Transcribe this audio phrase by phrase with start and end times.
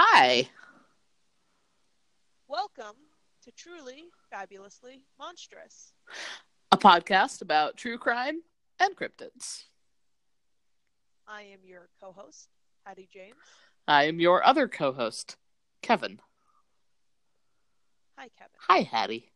[0.00, 0.48] Hi.
[2.46, 2.94] Welcome
[3.42, 5.92] to Truly Fabulously Monstrous.
[6.70, 8.42] A podcast about true crime
[8.78, 9.64] and cryptids.
[11.26, 12.48] I am your co host,
[12.86, 13.34] Hattie James.
[13.88, 15.36] I am your other co host,
[15.82, 16.20] Kevin.
[18.16, 18.54] Hi, Kevin.
[18.68, 19.32] Hi, Hattie.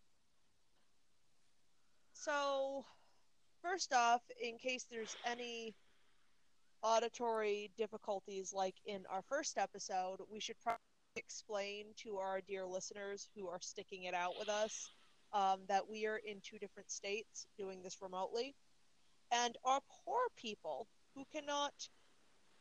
[2.13, 2.85] So,
[3.65, 5.75] first off, in case there's any
[6.83, 10.81] auditory difficulties like in our first episode, we should probably
[11.17, 14.91] explain to our dear listeners who are sticking it out with us
[15.33, 18.55] um, that we are in two different states doing this remotely.
[19.31, 21.73] And our poor people who cannot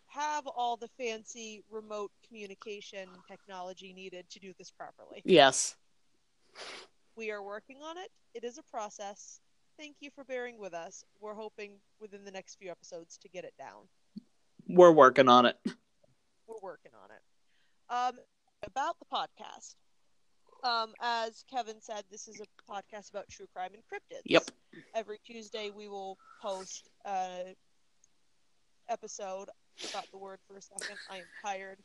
[0.07, 5.21] have all the fancy remote communication technology needed to do this properly.
[5.23, 5.76] Yes.
[7.15, 8.09] We are working on it.
[8.34, 9.40] It is a process.
[9.77, 11.03] Thank you for bearing with us.
[11.20, 13.88] We're hoping within the next few episodes to get it down.
[14.73, 15.57] We're working on it.
[16.48, 17.21] We're working on it.
[17.93, 18.20] Um,
[18.66, 19.75] about the podcast.
[20.63, 24.21] Um, as Kevin said, this is a podcast about true crime and cryptids.
[24.26, 24.43] Yep.
[24.96, 27.55] Every Tuesday we will post a
[28.90, 29.49] episode.
[29.77, 30.98] Forgot the word for a second.
[31.09, 31.79] I am tired.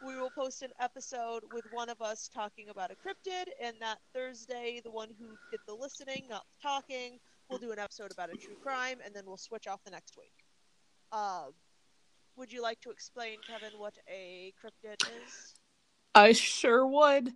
[0.00, 3.98] We will post an episode with one of us talking about a cryptid, and that
[4.14, 7.18] Thursday, the one who did the listening, not the talking,
[7.48, 10.16] will do an episode about a true crime, and then we'll switch off the next
[10.16, 10.32] week.
[11.12, 11.44] Uh,
[12.36, 15.54] would you like to explain, Kevin, what a cryptid is?
[16.14, 17.32] I sure would.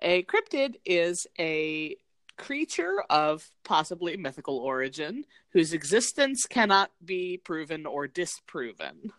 [0.00, 1.96] A cryptid is a
[2.36, 9.12] creature of possibly mythical origin whose existence cannot be proven or disproven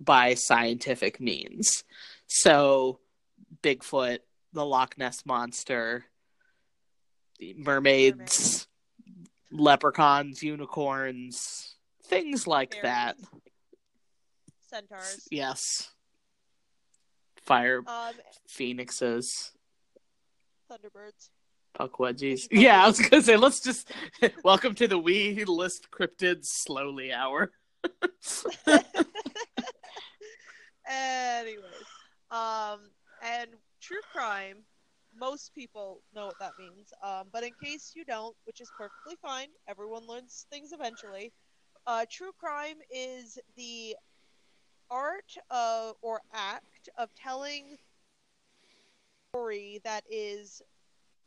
[0.00, 1.84] by scientific means.
[2.26, 3.00] So,
[3.62, 4.18] Bigfoot,
[4.52, 6.04] the Loch Ness monster,
[7.38, 8.66] the mermaids,
[9.50, 13.16] leprechauns, unicorns, things like Fairies, that.
[14.68, 15.26] Centaurs.
[15.30, 15.90] Yes.
[17.42, 18.14] Fire Um,
[18.46, 19.52] phoenixes,
[20.70, 21.30] Thunderbirds.
[21.78, 22.46] pukwudgies.
[22.50, 23.90] Yeah, I was gonna say let's just
[24.44, 27.50] welcome to the we list cryptids slowly hour.
[30.86, 31.64] Anyways,
[32.30, 32.80] um,
[33.22, 33.50] and
[33.80, 34.58] true crime,
[35.18, 36.92] most people know what that means.
[37.02, 41.32] Um, but in case you don't, which is perfectly fine, everyone learns things eventually.
[41.86, 43.96] Uh, true crime is the
[44.90, 47.78] art of or act of telling
[49.30, 50.62] story that is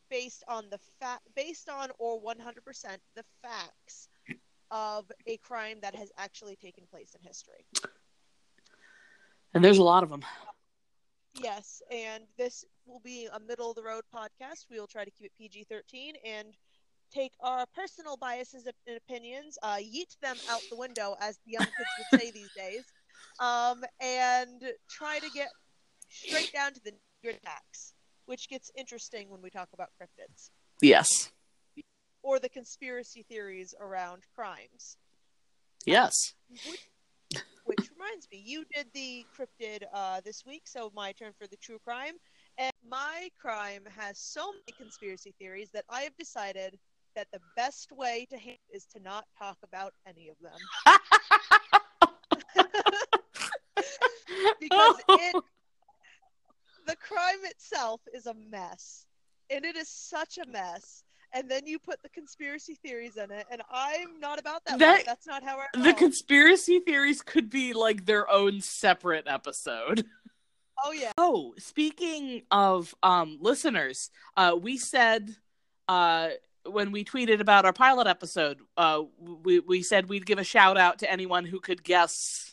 [0.10, 4.10] based on the fa- based on or 100% the facts
[4.72, 7.66] of a crime that has actually taken place in history.
[9.54, 10.24] And there's a lot of them.
[11.34, 14.66] Yes, and this will be a middle of the road podcast.
[14.70, 16.56] We will try to keep it PG 13 and
[17.12, 21.70] take our personal biases and opinions, uh, yeet them out the window, as the young
[21.78, 22.94] kids would say these days,
[23.40, 25.50] um, and try to get
[26.10, 26.94] straight down to the
[27.44, 27.94] facts,
[28.26, 30.50] which gets interesting when we talk about cryptids
[30.82, 31.32] Yes.
[32.24, 34.98] or the conspiracy theories around crimes.
[35.86, 36.34] Yes.
[37.66, 41.58] Which reminds me, you did the cryptid uh, this week, so my turn for the
[41.58, 42.14] true crime.
[42.58, 46.78] And my crime has so many conspiracy theories that I have decided
[47.16, 50.58] that the best way to handle is to not talk about any of them
[54.98, 55.44] because it
[56.88, 59.06] the crime itself is a mess,
[59.50, 61.04] and it is such a mess.
[61.34, 64.80] And then you put the conspiracy theories in it, and I'm not about that.
[64.80, 70.06] That- That's not how I the conspiracy theories could be like their own separate episode.
[70.84, 71.12] oh yeah.
[71.18, 75.36] Oh, speaking of um listeners, uh we said
[75.88, 76.30] uh
[76.66, 80.78] when we tweeted about our pilot episode, uh we we said we'd give a shout
[80.78, 82.51] out to anyone who could guess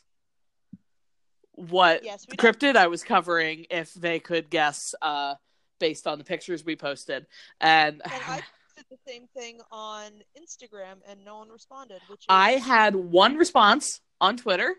[1.59, 5.35] what Yes, cryptid I was covering if they could guess uh
[5.79, 7.27] based on the pictures we posted.
[7.61, 8.37] And And I
[8.77, 10.11] did the same thing on
[10.41, 12.01] Instagram, and no one responded.
[12.09, 14.75] Which is, I had one response on Twitter,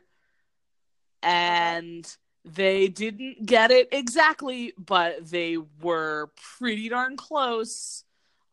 [1.22, 2.06] and
[2.46, 8.04] they didn't get it exactly, but they were pretty darn close.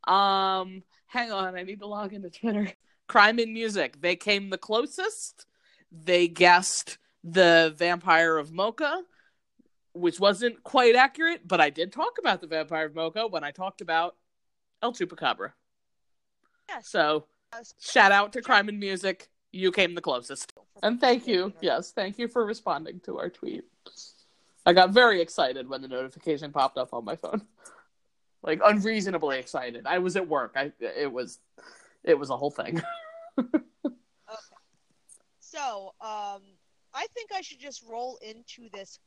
[0.06, 2.72] Um, hang on, I need to log into Twitter.
[3.08, 4.00] Crime in Music.
[4.00, 5.46] They came the closest.
[5.92, 9.02] They guessed the Vampire of Moca,
[9.92, 13.50] which wasn't quite accurate, but I did talk about the Vampire of Moca when I
[13.50, 14.16] talked about
[14.82, 15.52] El Chupacabra.
[16.68, 16.88] yes.
[16.88, 17.26] So
[17.80, 19.28] Shout out to Crime and Music.
[19.52, 20.52] You came the closest.
[20.82, 21.52] And thank you.
[21.60, 23.64] Yes, thank you for responding to our tweet.
[24.66, 27.42] I got very excited when the notification popped up on my phone.
[28.42, 29.86] Like unreasonably excited.
[29.86, 30.52] I was at work.
[30.56, 31.38] I it was
[32.04, 32.82] it was a whole thing.
[33.38, 33.58] okay.
[35.40, 36.42] So, um,
[36.96, 38.98] I think I should just roll into this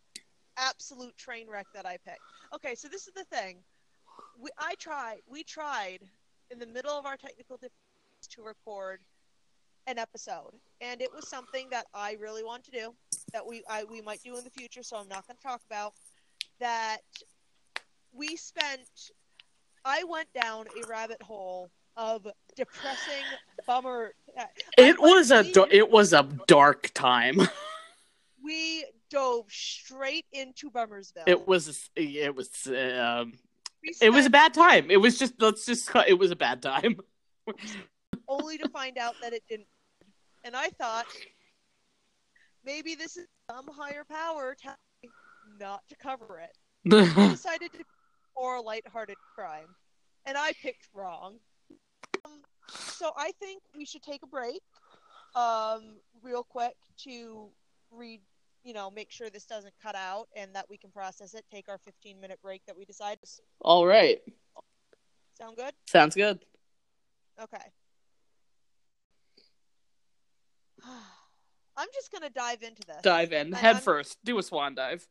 [0.58, 2.22] absolute train wreck that I picked.
[2.54, 3.58] Okay, so this is the thing.
[4.40, 5.18] We, I tried.
[5.28, 6.00] We tried
[6.52, 9.00] in the middle of our technical difficulties to record
[9.88, 10.52] an episode,
[10.82, 12.94] and it was something that I really want to do.
[13.34, 14.84] That we I, we might do in the future.
[14.84, 15.94] So I'm not going to talk about
[16.60, 17.00] that.
[18.14, 19.12] We spent.
[19.84, 23.24] I went down a rabbit hole of depressing
[23.66, 24.14] bummer.
[24.38, 24.44] Uh,
[24.78, 27.42] it went- was a it was a dark time.
[28.50, 31.28] we dove straight into Bummersville.
[31.28, 33.34] It was it was um
[34.01, 34.90] it was a bad time.
[34.90, 37.00] It was just let's just cut- it was a bad time.
[38.28, 39.68] only to find out that it didn't.
[40.44, 41.06] And I thought
[42.66, 45.10] maybe this is some higher power telling me
[45.60, 46.57] not to cover it.
[46.92, 47.84] I decided to
[48.34, 49.68] for lighthearted crime,
[50.25, 51.36] and I picked wrong.
[52.25, 54.62] Um, so I think we should take a break,
[55.36, 57.50] um, real quick to
[57.92, 58.22] read.
[58.64, 61.46] You know, make sure this doesn't cut out and that we can process it.
[61.52, 63.20] Take our 15 minute break that we decided.
[63.62, 64.20] All right.
[65.38, 65.74] Sound good?
[65.88, 66.40] Sounds good.
[67.42, 67.58] Okay.
[71.78, 72.98] I'm just gonna dive into this.
[73.02, 74.18] Dive in head I'm- first.
[74.26, 75.08] Do a swan dive.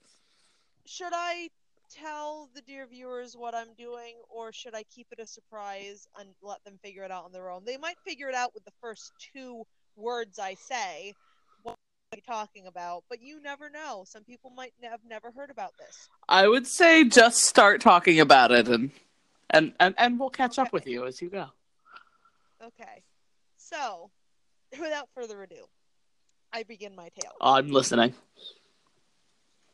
[0.84, 1.48] Should I
[1.90, 6.28] tell the dear viewers what I'm doing, or should I keep it a surprise and
[6.42, 7.64] let them figure it out on their own?
[7.64, 9.64] They might figure it out with the first two
[9.96, 11.14] words I say.
[12.26, 14.02] Talking about, but you never know.
[14.06, 16.08] Some people might have never heard about this.
[16.26, 18.90] I would say just start talking about it and
[19.50, 21.46] and and, and we'll catch up with you as you go.
[22.62, 23.02] Okay.
[23.58, 24.10] So,
[24.80, 25.66] without further ado,
[26.52, 27.32] I begin my tale.
[27.42, 28.14] I'm listening.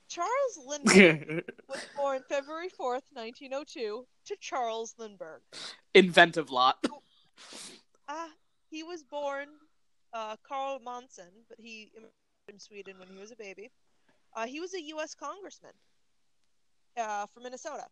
[0.08, 5.42] Charles Lindbergh was born February 4th, 1902, to Charles Lindbergh.
[5.94, 6.84] Inventive lot.
[8.08, 8.28] Uh,
[8.70, 9.46] he was born
[10.12, 11.90] uh, Carl Monson, but he
[12.46, 13.70] from Sweden when he was a baby.
[14.36, 15.14] Uh, he was a U.S.
[15.14, 15.72] congressman
[16.96, 17.84] uh, from Minnesota.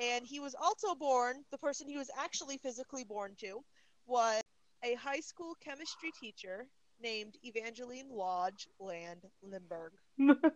[0.00, 3.62] And he was also born, the person he was actually physically born to
[4.06, 4.40] was
[4.84, 6.66] a high school chemistry teacher
[7.02, 9.92] named Evangeline Lodge Land Lindbergh.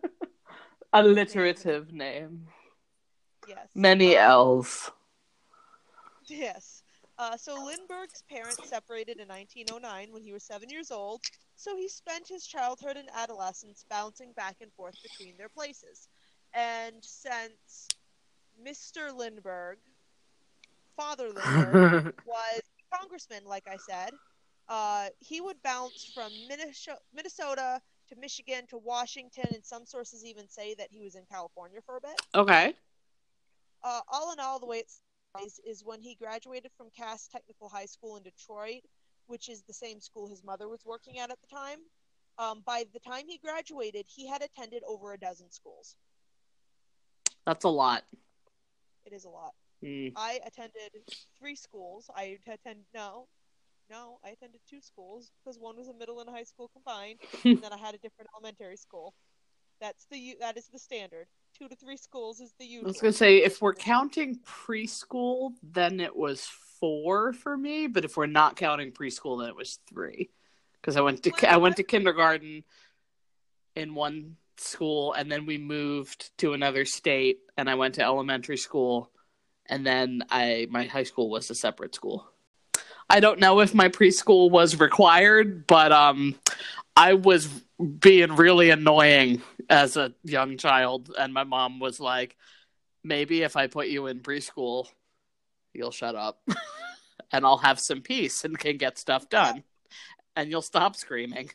[0.93, 2.47] Alliterative name.
[3.47, 3.67] Yes.
[3.75, 4.91] Many Um, L's.
[6.29, 6.83] Yes.
[7.19, 11.21] Uh, so Lindbergh's parents separated in 1909 when he was seven years old,
[11.55, 16.07] so he spent his childhood and adolescence bouncing back and forth between their places.
[16.53, 17.87] And since
[18.63, 19.15] Mr.
[19.15, 19.79] Lindbergh,
[20.95, 24.11] Father Lindbergh, was a congressman, like I said,
[24.69, 30.47] uh, he would bounce from Minnesota, Minnesota to Michigan to Washington, and some sources even
[30.47, 32.73] say that he was in California for a bit okay.
[33.83, 35.01] uh, all in all, the way it's
[35.45, 38.81] is, is when he graduated from Cass Technical High School in Detroit,
[39.27, 41.79] which is the same school his mother was working at at the time.
[42.39, 45.95] Um, by the time he graduated, he had attended over a dozen schools.
[47.45, 48.03] That's a lot.
[49.05, 49.53] It is a lot.
[49.83, 50.13] Mm.
[50.15, 50.91] I attended
[51.39, 52.09] three schools.
[52.15, 53.27] I attend no,
[53.89, 57.61] no, I attended two schools because one was a middle and high school combined, and
[57.61, 59.13] then I had a different elementary school.
[59.79, 61.27] That's the that is the standard.
[61.57, 62.87] Two to three schools is the usual.
[62.87, 66.45] I was gonna say if we're counting preschool, then it was
[66.79, 67.87] four for me.
[67.87, 70.29] But if we're not counting preschool, then it was three.
[70.79, 72.63] Because I went to I went to kindergarten
[73.75, 78.57] in one school, and then we moved to another state, and I went to elementary
[78.57, 79.09] school,
[79.65, 82.29] and then I my high school was a separate school.
[83.09, 86.35] I don't know if my preschool was required, but um,
[86.95, 92.35] I was being really annoying as a young child, and my mom was like,
[93.03, 94.87] "Maybe if I put you in preschool,
[95.73, 96.41] you'll shut up,
[97.31, 99.63] and I'll have some peace and can get stuff done,
[100.35, 101.51] and you'll stop screaming."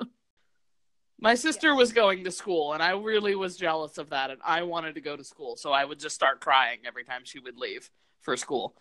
[1.20, 4.62] My sister was going to school, and I really was jealous of that, and I
[4.62, 7.58] wanted to go to school, so I would just start crying every time she would
[7.58, 7.90] leave
[8.22, 8.76] for school.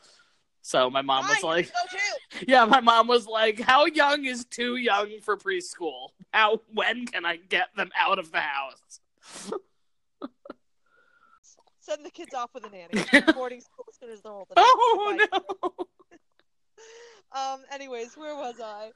[0.61, 1.71] So my mom was I like,
[2.47, 6.09] yeah, my mom was like, "How young is too young for preschool?
[6.33, 8.99] How when can I get them out of the house?"
[11.79, 13.03] Send the kids off with a nanny.
[13.33, 14.59] Boarding school as soon as they're old enough.
[14.83, 15.87] Oh no!
[17.31, 17.61] Um.
[17.71, 18.91] Anyways, where was I?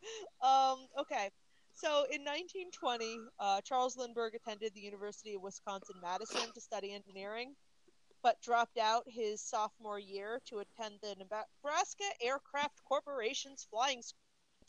[0.46, 0.88] Um.
[1.00, 1.29] Okay.
[1.75, 7.55] So in 1920, uh, Charles Lindbergh attended the University of Wisconsin Madison to study engineering,
[8.24, 14.18] but dropped out his sophomore year to attend the Nebraska Aircraft Corporation's flying school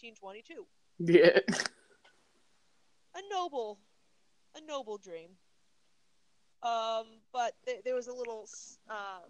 [0.02, 0.66] in 1922.
[0.98, 1.38] Yeah.
[3.14, 3.78] a noble,
[4.56, 5.30] a noble dream.
[6.64, 8.48] Um, but th- there was a little,
[8.90, 9.20] uh,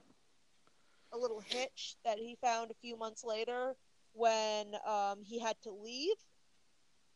[1.13, 3.77] a little hitch that he found a few months later
[4.15, 6.17] when um, he had to leave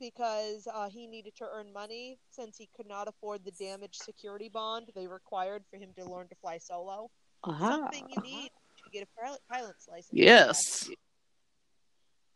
[0.00, 4.48] because uh, he needed to earn money since he could not afford the damage security
[4.48, 7.10] bond they required for him to learn to fly solo.
[7.44, 8.50] Something you need
[8.84, 10.10] to get a pilot, pilot's license.
[10.12, 10.90] Yes.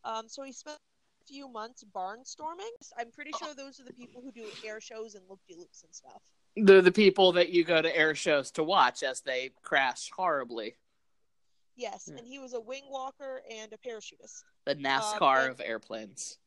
[0.04, 0.76] Um, so he spent
[1.23, 2.71] a few months barnstorming.
[2.99, 5.83] I'm pretty sure those are the people who do air shows and loop de loops
[5.85, 6.21] and stuff.
[6.57, 10.76] They're the people that you go to air shows to watch as they crash horribly.
[11.76, 12.19] Yes, Yeah.
[12.19, 14.45] and he was a wing walker and a parachutist.
[14.66, 16.38] The NASCAR and- of airplanes.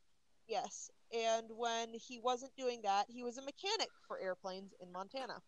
[0.46, 0.90] Yes,
[1.24, 5.40] and when he wasn't doing that, he was a mechanic for airplanes in Montana.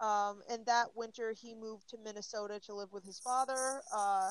[0.00, 3.80] Um, and that winter, he moved to Minnesota to live with his father.
[3.94, 4.30] Uh,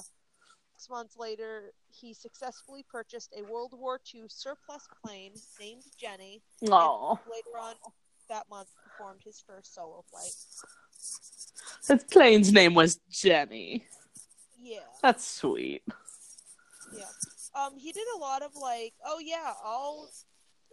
[0.76, 6.42] six months later, he successfully purchased a World War II surplus plane named Jenny.
[6.62, 7.76] and Oh, later on
[8.30, 10.32] that month, performed his first solo flight.
[11.88, 13.86] his plane's name was Jenny.
[14.60, 14.80] Yeah.
[15.02, 15.84] That's sweet.
[16.98, 17.04] Yeah.
[17.58, 20.10] Um, he did a lot of like, oh yeah, I'll,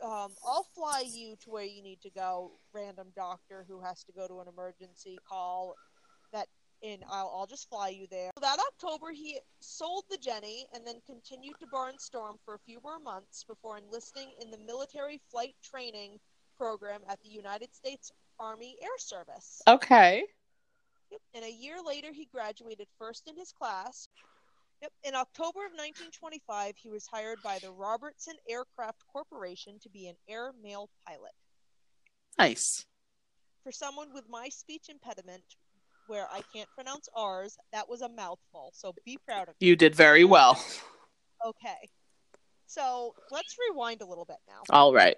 [0.03, 2.53] um, I'll fly you to where you need to go.
[2.75, 5.77] Random doctor who has to go to an emergency call,
[6.33, 6.49] that
[6.83, 8.31] in I'll, I'll just fly you there.
[8.41, 12.99] That October, he sold the Jenny and then continued to barnstorm for a few more
[12.99, 16.19] months before enlisting in the military flight training
[16.59, 19.63] program at the United States Army Air Service.
[19.67, 20.25] Okay.
[21.35, 24.09] And a year later, he graduated first in his class.
[24.85, 24.93] Yep.
[25.05, 30.17] In October of 1925, he was hired by the Robertson Aircraft Corporation to be an
[30.29, 31.33] air mail pilot.
[32.39, 32.85] Nice.
[33.63, 35.43] For someone with my speech impediment,
[36.07, 38.73] where I can't pronounce R's, that was a mouthful.
[38.75, 39.69] So be proud of me.
[39.69, 40.63] You did very well.
[41.47, 41.89] Okay.
[42.67, 44.65] So let's rewind a little bit now.
[44.69, 45.17] All right.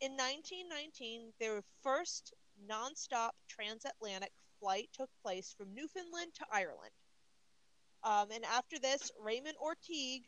[0.00, 2.34] In 1919, their first
[2.68, 6.90] nonstop transatlantic flight took place from Newfoundland to Ireland.
[8.04, 10.22] Um, and after this, Raymond Orteig,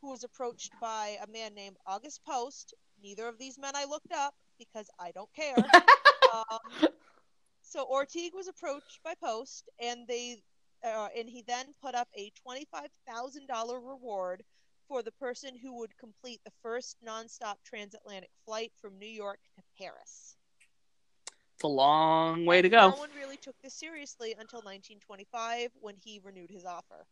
[0.00, 4.12] who was approached by a man named August Post, neither of these men I looked
[4.12, 5.56] up because I don't care.
[6.34, 6.88] um,
[7.62, 10.42] so Orteig was approached by Post, and they,
[10.84, 14.42] uh, and he then put up a twenty-five thousand dollar reward
[14.88, 19.62] for the person who would complete the first nonstop transatlantic flight from New York to
[19.78, 20.36] Paris.
[21.54, 22.90] It's a long way to go.
[22.90, 27.06] No one really took this seriously until 1925 when he renewed his offer.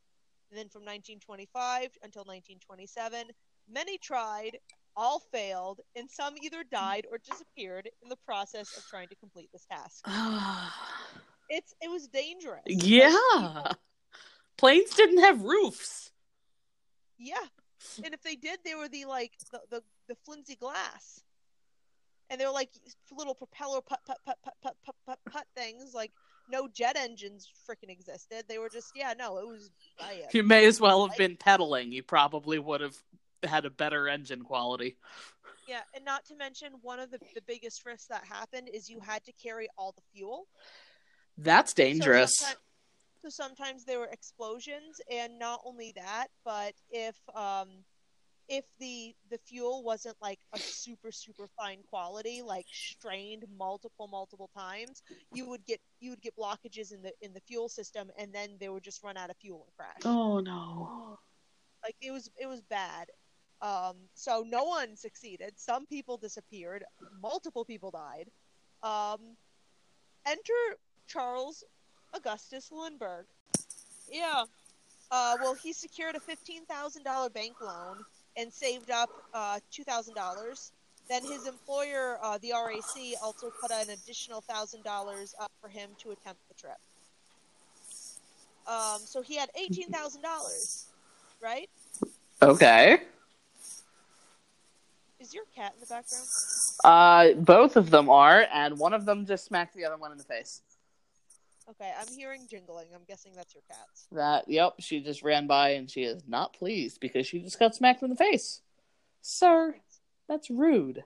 [0.51, 3.27] And then from 1925 until 1927,
[3.71, 4.59] many tried,
[4.97, 9.51] all failed, and some either died or disappeared in the process of trying to complete
[9.53, 10.05] this task.
[11.51, 12.63] It's it was dangerous.
[12.67, 13.09] Yeah.
[13.09, 13.77] people-
[14.59, 16.11] Planes didn't have roofs.
[17.19, 17.47] yeah.
[18.05, 21.23] And if they did, they were the like the the, the flimsy glass.
[22.29, 22.69] And they were like
[23.17, 26.13] little propeller put put put put put put put, put things like
[26.51, 28.45] no jet engines freaking existed.
[28.49, 30.27] They were just yeah, no, it was uh, yeah.
[30.33, 31.93] You may as well have been pedaling.
[31.93, 32.97] You probably would have
[33.45, 34.97] had a better engine quality.
[35.69, 39.01] Yeah, and not to mention one of the, the biggest risks that happened is you
[39.01, 40.47] had to carry all the fuel.
[41.37, 42.43] That's So dangerous.
[43.23, 47.69] So sometimes there were explosions, and not only that, but if um,
[48.49, 54.51] if the the fuel wasn't like a super super fine quality, like strained multiple multiple
[54.57, 55.03] times,
[55.33, 58.57] you would get you would get blockages in the in the fuel system, and then
[58.59, 60.01] they would just run out of fuel and crash.
[60.05, 61.19] Oh no.
[61.83, 63.09] Like it was it was bad.
[63.61, 65.55] Um, so no one succeeded.
[65.57, 66.85] Some people disappeared.
[67.21, 68.31] Multiple people died.
[68.83, 69.37] Um,
[70.27, 70.53] enter
[71.07, 71.65] Charles
[72.15, 73.27] Augustus Lindbergh.
[74.11, 74.45] Yeah.
[75.11, 78.05] Uh, well, he secured a fifteen thousand dollar bank loan
[78.39, 80.73] and saved up uh, two thousand dollars.
[81.09, 85.91] Then his employer, uh, the RAC, also put an additional thousand dollars up for him
[86.03, 86.77] to attempt the trip.
[88.67, 90.87] Um, so he had eighteen thousand dollars,
[91.43, 91.69] right?
[92.41, 93.01] Okay.
[95.19, 96.27] Is your cat in the background?
[96.85, 100.19] Uh, both of them are, and one of them just smacked the other one in
[100.19, 100.61] the face.
[101.71, 102.89] Okay, I'm hearing jingling.
[102.95, 104.07] I'm guessing that's your cat's.
[104.13, 107.75] That, yep, she just ran by and she is not pleased because she just got
[107.75, 108.63] smacked in the face.
[109.21, 109.75] Sir,
[110.29, 111.05] that's rude.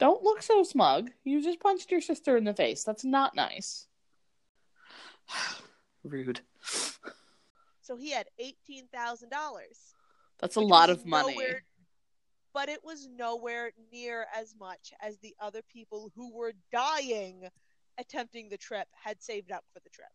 [0.00, 1.10] Don't look so smug.
[1.22, 2.82] You just punched your sister in the face.
[2.82, 3.86] That's not nice.
[6.04, 6.40] rude.
[7.82, 9.94] So he had eighteen thousand dollars.
[10.40, 11.38] That's a lot of money.
[12.52, 17.48] but it was nowhere near as much as the other people who were dying
[17.98, 20.08] attempting the trip had saved up for the trip.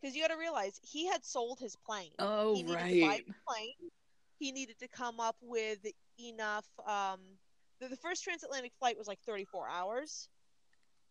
[0.00, 2.12] Because you got to realize he had sold his plane.
[2.18, 3.26] Oh, he needed to buy right.
[3.26, 3.90] the plane.
[4.38, 5.78] He needed to come up with
[6.20, 6.66] enough.
[6.86, 7.18] Um,
[7.80, 10.28] the, the first transatlantic flight was like 34 hours,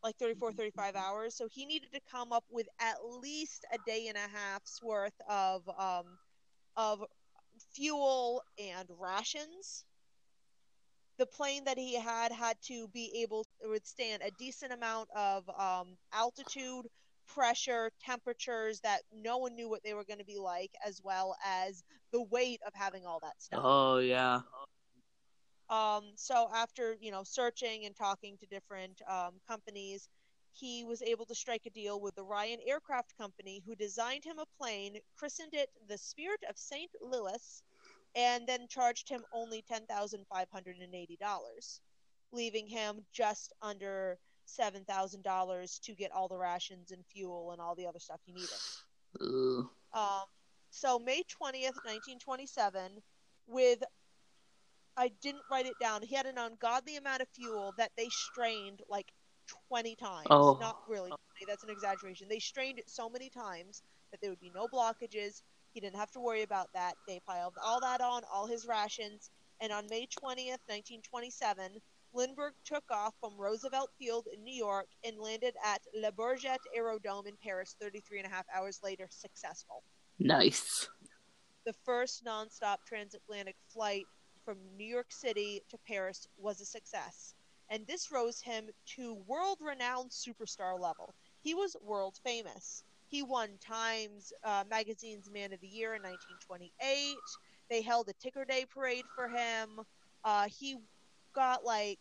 [0.03, 1.36] like 34, 35 hours.
[1.36, 5.19] So he needed to come up with at least a day and a half's worth
[5.29, 6.05] of um,
[6.77, 7.03] of
[7.74, 9.86] fuel and rations.
[11.17, 15.49] The plane that he had had to be able to withstand a decent amount of
[15.49, 16.87] um, altitude,
[17.27, 21.35] pressure, temperatures that no one knew what they were going to be like, as well
[21.45, 23.61] as the weight of having all that stuff.
[23.63, 24.41] Oh yeah.
[25.69, 30.07] Um, so after you know searching and talking to different um, companies,
[30.53, 34.39] he was able to strike a deal with the Ryan Aircraft Company, who designed him
[34.39, 36.89] a plane, christened it the Spirit of St.
[37.01, 37.61] Louis,
[38.15, 41.81] and then charged him only ten thousand five hundred and eighty dollars,
[42.31, 47.62] leaving him just under seven thousand dollars to get all the rations and fuel and
[47.62, 48.50] all the other stuff he needed.
[49.93, 50.24] Um,
[50.69, 52.91] so May twentieth, nineteen twenty-seven,
[53.48, 53.84] with
[54.96, 56.01] I didn't write it down.
[56.01, 59.12] He had an ungodly amount of fuel that they strained like
[59.67, 60.27] twenty times.
[60.29, 60.57] Oh.
[60.60, 62.27] Not really 20, that's an exaggeration.
[62.29, 65.41] They strained it so many times that there would be no blockages.
[65.74, 66.96] He didn't have to worry about that.
[67.07, 69.29] They piled all that on, all his rations,
[69.62, 71.79] and on May twentieth, nineteen twenty-seven,
[72.17, 77.27] Lindbergh took off from Roosevelt Field in New York and landed at Le Bourget Aerodrome
[77.27, 79.83] in Paris 33 and a half hours later, successful
[80.17, 80.89] Nice.
[81.63, 84.07] the first nonstop transatlantic flight
[84.43, 87.36] from New York City to Paris was a success.
[87.69, 91.13] And this rose him to world renowned superstar level.
[91.43, 92.83] He was world famous.
[93.09, 97.15] He won Times uh, Magazine's Man of the Year in 1928.
[97.69, 99.81] They held a Ticker Tape parade for him.
[100.24, 100.77] Uh, he
[101.38, 102.00] got like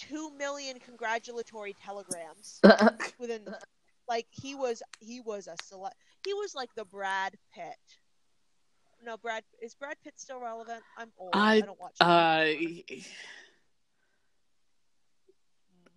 [0.00, 2.60] 2 million congratulatory telegrams
[3.20, 3.58] within the
[4.08, 7.76] like he was he was a select he was like the Brad Pitt.
[9.04, 10.82] No, Brad is Brad Pitt still relevant?
[10.98, 11.30] I'm old.
[11.34, 11.94] I, I- don't watch.
[12.00, 13.04] uh, he-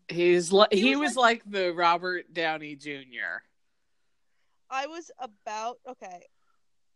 [0.09, 3.41] he's like He he was was like the Robert Downey Jr.
[4.69, 6.27] I was about okay.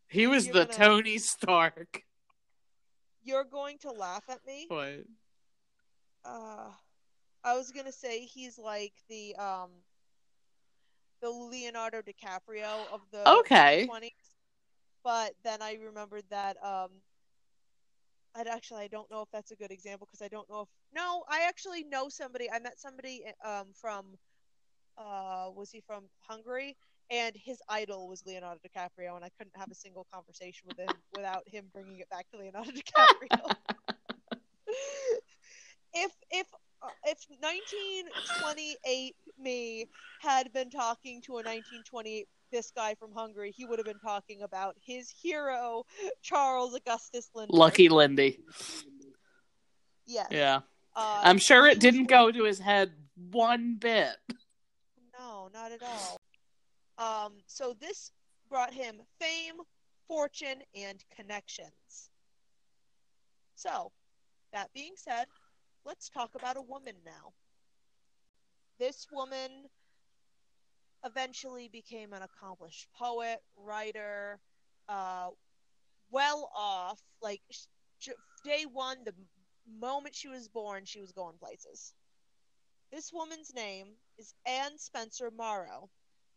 [0.07, 2.03] He was You're the gonna- Tony Stark.
[3.23, 4.65] You're going to laugh at me.
[4.67, 5.05] What?
[6.25, 6.71] Uh,
[7.43, 9.71] I was gonna say he's like the um
[11.21, 13.85] the Leonardo DiCaprio of the Okay.
[13.85, 14.35] 20s.
[15.03, 17.01] But then I remembered that um
[18.35, 20.69] I'd actually I don't know if that's a good example because I don't know if
[20.93, 24.17] no I actually know somebody I met somebody um from
[24.97, 26.75] uh was he from Hungary
[27.09, 30.93] and his idol was Leonardo DiCaprio and I couldn't have a single conversation with him
[31.11, 33.51] without him bringing it back to Leonardo DiCaprio.
[35.93, 36.47] if if
[36.81, 39.87] uh, if 1928 me
[40.19, 44.41] had been talking to a 1928 this guy from Hungary, he would have been talking
[44.41, 45.85] about his hero
[46.21, 47.57] Charles Augustus Lindbergh.
[47.57, 48.39] Lucky Lindy.
[50.05, 50.27] Yes.
[50.31, 50.61] Yeah.
[50.95, 52.91] Uh, I'm sure it didn't go to his head
[53.31, 54.15] one bit.
[55.17, 56.17] No, not at all.
[56.97, 58.11] Um, so this
[58.49, 59.55] brought him fame,
[60.07, 62.09] fortune, and connections.
[63.55, 63.91] So,
[64.53, 65.25] that being said,
[65.85, 67.33] let's talk about a woman now.
[68.79, 69.69] This woman
[71.05, 74.39] eventually became an accomplished poet, writer,
[74.89, 75.29] uh,
[76.11, 76.99] well off.
[77.21, 78.09] Like, sh-
[78.43, 79.13] day one, the
[79.79, 81.93] moment she was born, she was going places.
[82.91, 85.89] This woman's name is Anne Spencer Morrow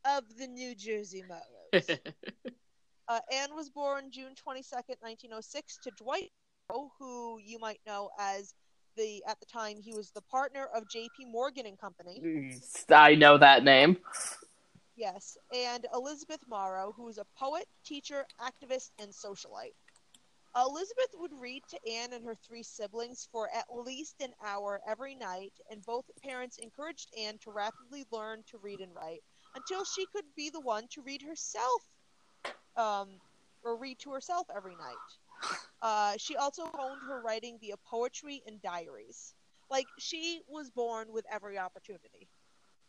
[0.05, 1.89] of the New Jersey Morrows.
[3.09, 6.31] uh, Anne was born June 22nd, 1906, to Dwight
[6.69, 8.55] Morrow, who you might know as
[8.99, 11.27] the at the time he was the partner of J.P.
[11.27, 12.21] Morgan and Company.
[12.91, 13.97] I know that name.
[14.97, 19.75] Yes, and Elizabeth Morrow, who was a poet, teacher, activist, and socialite.
[20.57, 25.15] Elizabeth would read to Anne and her three siblings for at least an hour every
[25.15, 29.23] night, and both parents encouraged Anne to rapidly learn to read and write
[29.55, 31.83] until she could be the one to read herself,
[32.77, 33.09] um,
[33.63, 35.61] or read to herself every night.
[35.83, 39.35] Uh, she also honed her writing via poetry and diaries.
[39.71, 42.29] Like, she was born with every opportunity.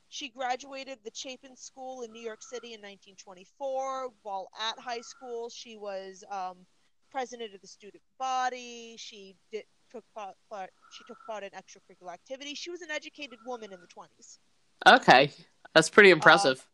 [0.10, 4.10] She graduated the Chapin School in New York City in 1924.
[4.24, 6.66] While at high school, she was um,
[7.12, 8.96] president of the student body.
[8.98, 12.58] She did took part, she took part in extracurricular activities.
[12.58, 14.38] She was an educated woman in the 20s.
[14.88, 15.32] Okay.
[15.74, 16.66] That's pretty impressive.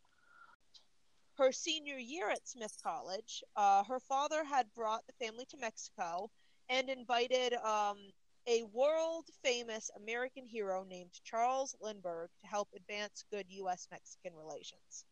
[1.38, 6.30] Her senior year at Smith College, uh, her father had brought the family to Mexico
[6.70, 7.98] and invited um,
[8.46, 13.86] a world famous American hero named Charles Lindbergh to help advance good U.S.
[13.90, 15.04] Mexican relations.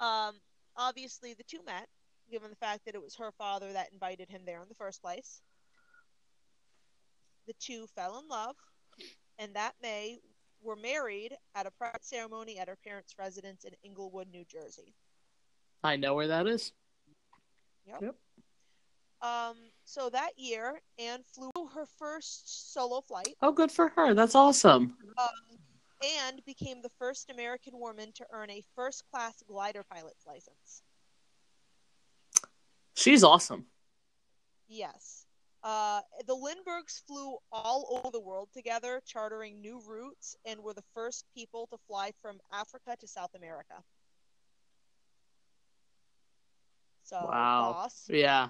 [0.00, 0.36] Um,
[0.76, 1.88] obviously, the two met,
[2.30, 5.02] given the fact that it was her father that invited him there in the first
[5.02, 5.42] place.
[7.46, 8.56] The two fell in love,
[9.38, 10.20] and that May
[10.62, 14.94] were married at a private ceremony at her parents' residence in Englewood, New Jersey.
[15.84, 16.72] I know where that is.
[19.20, 24.14] Um, so that year, Anne flew her first solo flight Oh, good for her.
[24.14, 24.96] That's awesome.
[25.16, 25.58] um,
[26.20, 30.82] and became the first American woman to earn a first class glider pilot's license.
[32.94, 33.66] She's awesome.
[34.68, 35.24] Yes.
[35.62, 40.84] Uh, the Lindberghs flew all over the world together, chartering new routes, and were the
[40.94, 43.82] first people to fly from Africa to South America.
[47.02, 47.72] So, Wow.
[47.72, 48.08] boss.
[48.08, 48.48] Yeah.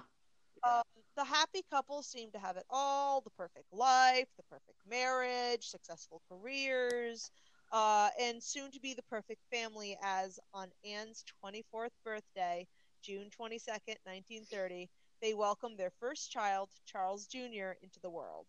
[0.63, 0.83] Um,
[1.15, 6.21] the happy couple seemed to have it all the perfect life, the perfect marriage, successful
[6.29, 7.31] careers,
[7.71, 12.67] uh, and soon to be the perfect family as on Anne's 24th birthday,
[13.01, 14.89] June 22nd, 1930,
[15.21, 18.47] they welcomed their first child, Charles Jr., into the world.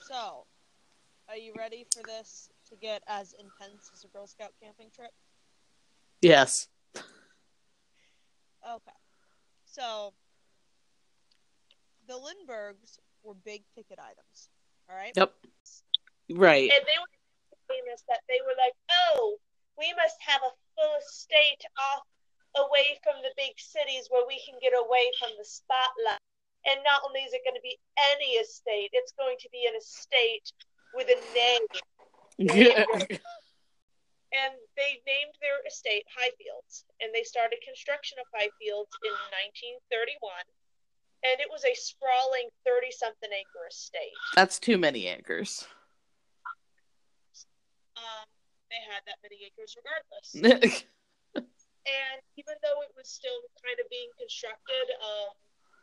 [0.00, 0.44] So,
[1.28, 5.10] are you ready for this to get as intense as a Girl Scout camping trip?
[6.20, 6.68] Yes.
[6.96, 8.92] Okay.
[9.64, 10.12] So
[12.06, 14.48] the Lindberghs were big ticket items.
[14.88, 15.12] All right.
[15.16, 15.34] Yep.
[16.32, 16.70] Right.
[16.70, 17.08] and they were
[17.68, 19.36] famous that they were like, oh,
[19.78, 22.02] we must have a full estate off
[22.56, 26.22] away from the big cities where we can get away from the spotlight.
[26.64, 27.76] And not only is it going to be
[28.16, 30.48] any estate, it's going to be an estate
[30.96, 31.66] with a name.
[34.34, 39.14] And they named their estate Highfields, and they started construction of Highfields in
[39.86, 40.18] 1931.
[41.22, 44.18] And it was a sprawling 30 something acre estate.
[44.34, 45.68] That's too many acres.
[47.96, 48.26] Um,
[48.70, 50.82] they had that many acres regardless.
[51.84, 55.32] and even though it was still kind of being constructed, um,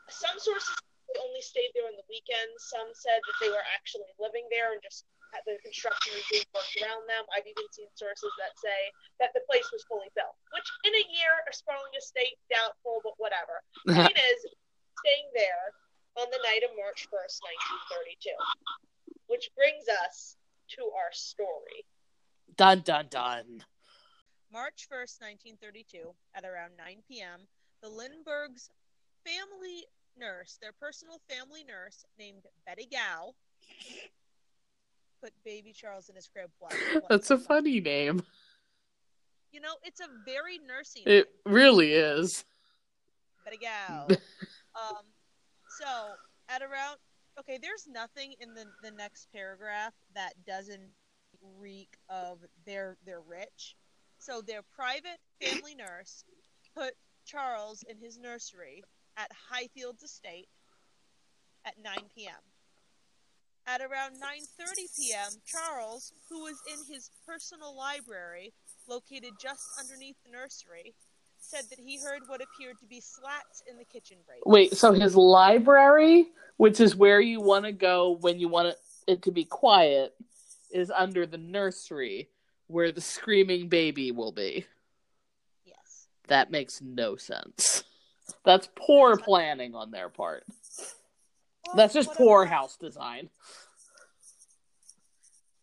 [0.09, 0.75] some sources
[1.19, 2.71] only stayed there on the weekends.
[2.71, 6.47] Some said that they were actually living there and just had the construction was being
[6.51, 7.23] worked around them.
[7.31, 8.91] I've even seen sources that say
[9.23, 13.15] that the place was fully built, which in a year, a sprawling estate, doubtful, but
[13.19, 13.63] whatever.
[13.87, 14.39] Point is,
[15.03, 15.71] staying there
[16.19, 17.39] on the night of March 1st,
[17.95, 18.35] 1932.
[19.31, 20.35] Which brings us
[20.75, 21.87] to our story.
[22.55, 23.63] dun dun dun.
[24.51, 25.21] March 1st,
[25.61, 27.47] 1932, at around 9 p.m.,
[27.81, 28.69] the Lindberghs'
[29.25, 29.85] family
[30.19, 33.33] nurse, their personal family nurse named Betty Gow,
[35.23, 36.49] put baby Charles in his crib.
[36.59, 36.73] What?
[36.93, 38.21] what- That's a funny name.
[39.51, 41.03] You know, it's a very nursing.
[41.05, 41.53] It name.
[41.53, 42.45] really is.
[43.43, 44.07] Betty Gow.
[44.75, 45.03] um,
[45.79, 45.85] so
[46.49, 46.97] at around
[47.39, 50.89] okay, there's nothing in the the next paragraph that doesn't
[51.59, 53.75] reek of they're they're rich.
[54.21, 56.23] So their private family nurse
[56.77, 56.93] put
[57.25, 58.83] Charles in his nursery
[59.17, 60.47] at Highfields Estate
[61.65, 62.35] at 9 p.m.
[63.65, 68.53] At around 9:30 p.m., Charles, who was in his personal library
[68.87, 70.93] located just underneath the nursery,
[71.39, 74.41] said that he heard what appeared to be slats in the kitchen grate.
[74.45, 78.75] Wait, so his library, which is where you want to go when you want
[79.07, 80.13] it to be quiet,
[80.71, 82.29] is under the nursery
[82.71, 84.65] where the screaming baby will be.
[85.65, 86.07] Yes.
[86.27, 87.83] That makes no sense.
[88.45, 90.45] That's poor planning on their part.
[91.67, 93.29] Well, That's just poor house design.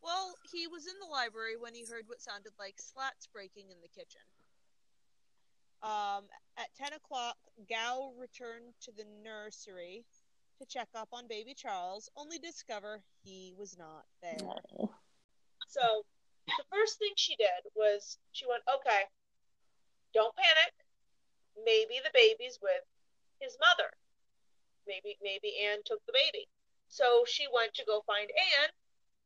[0.02, 3.76] Well, he was in the library when he heard what sounded like slats breaking in
[3.82, 4.20] the kitchen.
[5.82, 6.24] Um,
[6.56, 7.36] at 10 o'clock,
[7.68, 10.04] Gow returned to the nursery
[10.58, 14.38] to check up on baby Charles, only to discover he was not there.
[14.78, 14.90] Oh.
[15.68, 16.04] So
[16.56, 19.04] the first thing she did was she went, okay,
[20.14, 20.72] don't panic.
[21.64, 22.86] Maybe the baby's with
[23.40, 23.90] his mother.
[24.86, 26.48] Maybe maybe Anne took the baby.
[26.88, 28.72] So she went to go find Anne,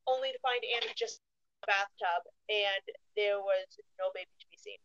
[0.07, 3.67] only to find Anne just in the bathtub, and there was
[3.99, 4.81] no baby to be seen.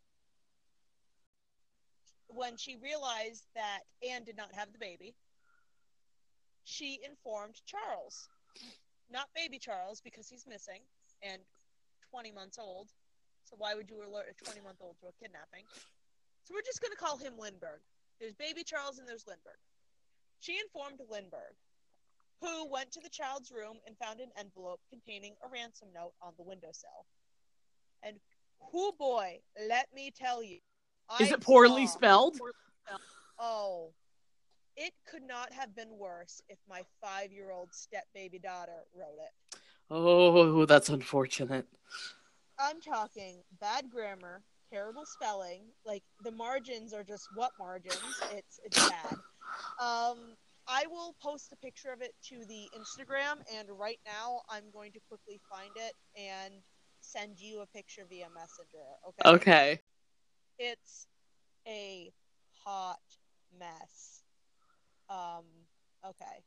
[2.28, 5.16] When she realized that Anne did not have the baby,
[6.66, 8.30] she informed Charles.
[9.10, 10.82] Not baby Charles, because he's missing
[11.24, 11.42] and
[12.12, 12.90] 20 months old.
[13.44, 15.64] So why would you alert a 20 month old to a kidnapping?
[16.44, 17.82] So we're just going to call him Lindbergh.
[18.20, 19.60] There's baby Charles and there's Lindbergh.
[20.40, 21.56] She informed Lindbergh,
[22.42, 26.34] who went to the child's room and found an envelope containing a ransom note on
[26.38, 27.06] the windowsill.
[28.04, 28.18] And
[28.72, 30.60] who boy, let me tell you,
[31.20, 32.38] Is it poorly saw- spelled?
[33.40, 33.92] Oh,
[34.76, 39.18] it could not have been worse if my five year old step baby daughter wrote
[39.20, 39.57] it.
[39.90, 41.66] Oh, that's unfortunate.
[42.60, 45.62] I'm talking bad grammar, terrible spelling.
[45.86, 48.22] Like the margins are just what margins?
[48.32, 49.14] It's it's bad.
[49.80, 50.18] Um,
[50.68, 54.92] I will post a picture of it to the Instagram, and right now I'm going
[54.94, 56.54] to quickly find it and
[57.00, 58.84] send you a picture via Messenger.
[59.08, 59.36] Okay.
[59.36, 59.82] Okay.
[60.60, 61.08] It's
[61.68, 62.12] a
[62.66, 63.00] hot
[63.58, 64.24] mess.
[65.10, 65.46] Um,
[66.06, 66.44] okay.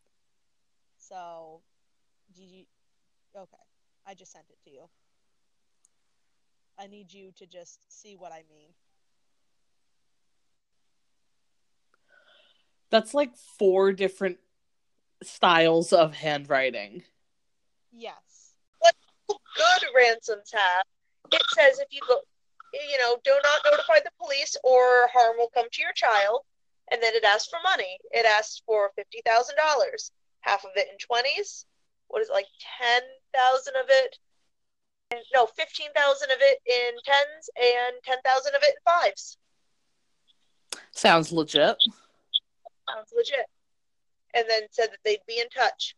[0.98, 1.62] So,
[2.34, 2.64] did you?
[3.36, 3.62] Okay,
[4.06, 4.88] I just sent it to you.
[6.78, 8.70] I need you to just see what I mean.
[12.90, 14.38] That's like four different
[15.22, 17.04] styles of handwriting.
[17.92, 18.54] Yes.
[18.78, 18.94] What
[19.28, 20.84] good ransoms have,
[21.30, 22.20] it says if you go,
[22.72, 26.40] you know, do not notify the police or harm will come to your child.
[26.90, 27.98] And then it asks for money.
[28.10, 31.66] It asks for fifty thousand dollars, half of it in twenties.
[32.08, 32.48] What is it, like
[32.80, 33.02] ten
[33.34, 34.18] thousand of it?
[35.10, 39.38] And, no, fifteen thousand of it in tens and ten thousand of it in fives.
[40.92, 41.76] Sounds legit.
[42.88, 43.46] Sounds legit.
[44.34, 45.96] And then said that they'd be in touch.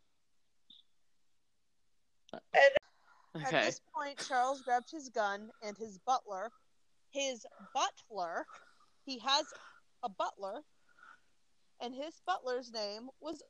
[2.33, 6.51] And At this point, Charles grabbed his gun and his butler.
[7.11, 8.47] His butler,
[9.05, 9.45] he has
[10.03, 10.63] a butler,
[11.81, 13.43] and his butler's name was,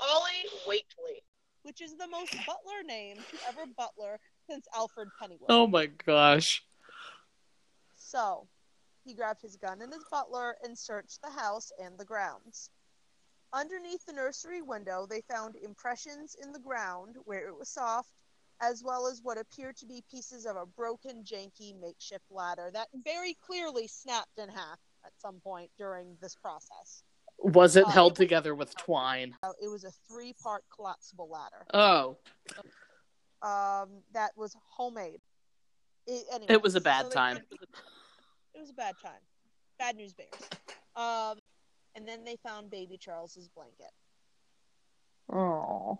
[0.00, 1.22] Ollie Wakely.
[1.66, 5.50] Which is the most butler name to ever butler since Alfred Pennyworth.
[5.50, 6.62] Oh my gosh.
[7.96, 8.46] So,
[9.04, 12.70] he grabbed his gun and his butler and searched the house and the grounds.
[13.52, 18.12] Underneath the nursery window, they found impressions in the ground where it was soft,
[18.60, 22.88] as well as what appeared to be pieces of a broken, janky makeshift ladder that
[23.04, 27.02] very clearly snapped in half at some point during this process.
[27.38, 29.36] Was it Uh, held it was- together with twine?
[29.60, 32.16] It was a three part collapsible ladder Oh,
[33.42, 35.20] um, that was homemade.
[36.06, 37.36] It, anyway, it was a bad so time.
[38.54, 39.20] It was a bad time.
[39.78, 40.30] Bad news bears.
[40.94, 41.38] Um,
[41.94, 43.92] and then they found baby Charles's blanket.
[45.32, 45.98] Oh.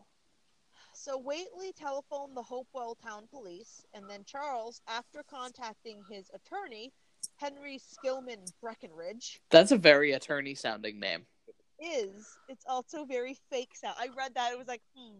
[0.95, 6.93] So Whateley telephoned the Hopewell Town Police, and then Charles, after contacting his attorney,
[7.37, 11.27] Henry Skillman Breckinridge, That's a very attorney sounding name.
[11.47, 12.39] It is.
[12.49, 13.97] it's also very fake sound.
[13.99, 15.19] I read that it was like, hmm,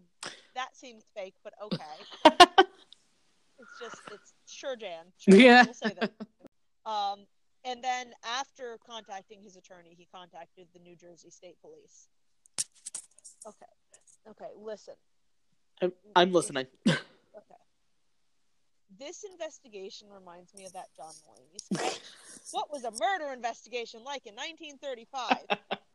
[0.55, 2.45] that seems fake, but okay.
[3.59, 5.07] It's just it's sure Jan.
[5.19, 5.65] Sure, Yeah.
[5.65, 6.13] We'll say that.
[6.85, 7.27] Um,
[7.65, 12.09] and then after contacting his attorney, he contacted the New Jersey State Police.
[13.47, 13.67] Okay.
[14.31, 14.95] Okay, listen.
[15.83, 16.67] I'm, I'm listening.
[16.87, 16.97] Okay.
[18.99, 22.01] This investigation reminds me of that John Mulaney sketch.
[22.53, 25.59] what was a murder investigation like in 1935?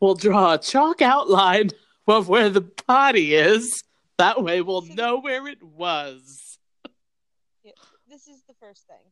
[0.00, 1.70] We'll draw a chalk outline
[2.06, 3.82] of where the body is.
[4.18, 6.58] That way we'll know where it was.
[8.08, 9.04] this is the first thing.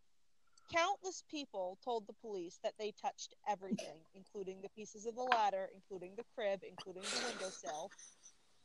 [0.72, 5.68] Countless people told the police that they touched everything, including the pieces of the ladder,
[5.74, 7.90] including the crib, including the windowsill.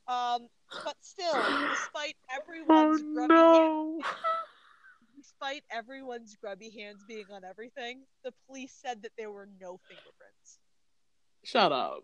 [0.08, 0.48] Um,
[0.84, 1.34] but still,
[1.70, 4.16] despite everyone's Oh grubby hands,
[5.18, 10.60] despite everyone's grubby hands being on everything, the police said that there were no fingerprints.
[11.44, 12.04] Shut up.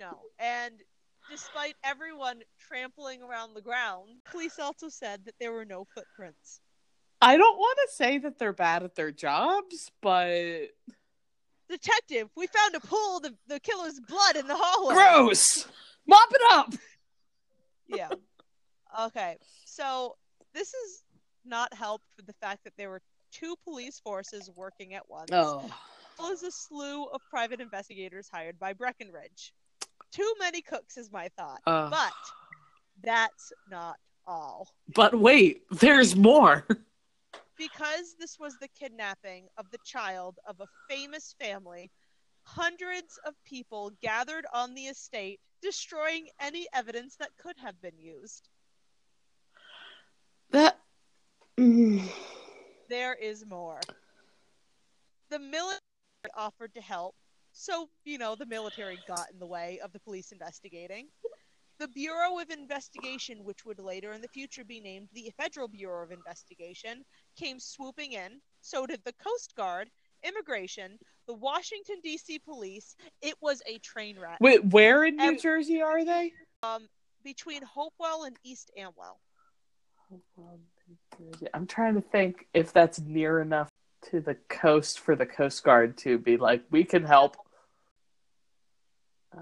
[0.00, 0.18] No.
[0.38, 0.74] And
[1.30, 6.60] despite everyone trampling around the ground, police also said that there were no footprints.
[7.20, 10.70] I don't want to say that they're bad at their jobs, but
[11.68, 14.94] Detective, we found a pool of the, the killer's blood in the hallway.
[14.94, 15.66] gross.
[16.06, 16.74] Mop it up.
[17.88, 18.08] Yeah.
[19.00, 19.36] Okay.
[19.66, 20.16] So
[20.54, 21.02] this is
[21.44, 25.30] not helped with the fact that there were two police forces working at once.
[25.32, 25.60] Oh.
[25.64, 25.70] As
[26.18, 29.52] well as a slew of private investigators hired by Breckinridge.
[30.12, 31.60] Too many cooks is my thought.
[31.66, 32.12] Uh, But
[33.02, 34.68] that's not all.
[34.94, 36.66] but wait, there's more.
[37.58, 41.90] Because this was the kidnapping of the child of a famous family,
[42.44, 48.48] hundreds of people gathered on the estate, destroying any evidence that could have been used.
[50.50, 50.78] That.
[51.58, 52.02] Mm.
[52.88, 53.80] There is more.
[55.30, 55.80] The military
[56.36, 57.14] offered to help,
[57.52, 61.08] so, you know, the military got in the way of the police investigating.
[61.78, 66.04] The Bureau of Investigation, which would later in the future be named the Federal Bureau
[66.04, 67.04] of Investigation,
[67.36, 68.40] came swooping in.
[68.60, 69.90] So did the Coast Guard,
[70.24, 72.38] Immigration, the Washington, D.C.
[72.40, 72.96] Police.
[73.20, 74.38] It was a train wreck.
[74.40, 76.32] Wait, where in New Ev- Jersey are they?
[76.62, 76.88] Um,
[77.24, 79.20] between Hopewell and East Amwell.
[81.54, 83.68] I'm trying to think if that's near enough
[84.10, 87.36] to the coast for the Coast Guard to be like, we can help.
[89.36, 89.40] Uh,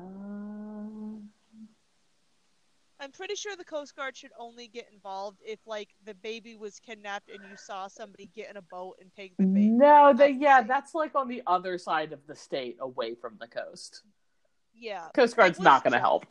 [3.01, 6.79] I'm pretty sure the Coast Guard should only get involved if, like, the baby was
[6.79, 9.69] kidnapped and you saw somebody get in a boat and take the baby.
[9.69, 13.49] no, they yeah, that's like on the other side of the state, away from the
[13.49, 14.03] coast.
[14.75, 16.27] Yeah, Coast Guard's was not going to help.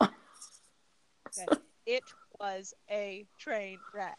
[1.86, 2.04] it
[2.38, 4.18] was a train wreck.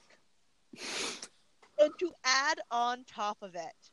[1.80, 3.92] And to add on top of it,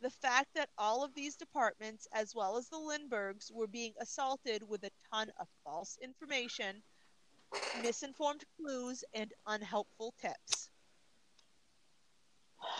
[0.00, 4.62] the fact that all of these departments, as well as the Lindberghs, were being assaulted
[4.66, 6.82] with a ton of false information,
[7.82, 10.68] misinformed clues, and unhelpful tips.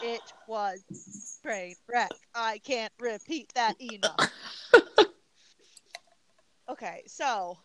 [0.02, 0.82] It was
[1.42, 2.10] train wreck.
[2.34, 4.32] I can't repeat that enough.
[6.70, 7.58] okay, so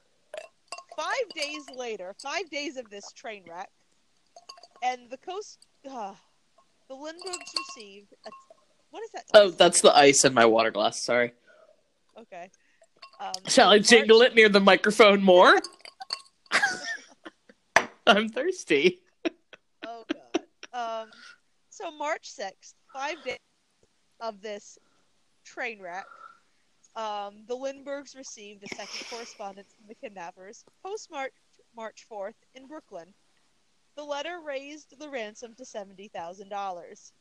[0.96, 3.70] five days later, five days of this train wreck,
[4.84, 6.14] and the coast, uh,
[6.88, 8.30] the Lindberghs received a,
[8.92, 9.24] what is that?
[9.34, 11.04] Oh, that's the ice in my water glass.
[11.04, 11.34] Sorry.
[12.18, 12.50] Okay.
[13.20, 15.60] Um, Shall I jingle it near the microphone more?
[18.08, 19.00] I'm thirsty.
[19.86, 20.44] Oh god.
[21.04, 21.10] Um,
[21.70, 23.40] so March sixth, five days
[24.20, 24.78] of this
[25.44, 26.06] train wreck.
[26.96, 31.34] Um, the Lindberghs received a second correspondence from the kidnappers, postmarked
[31.76, 33.14] March fourth in Brooklyn.
[33.98, 37.12] The letter raised the ransom to seventy thousand dollars.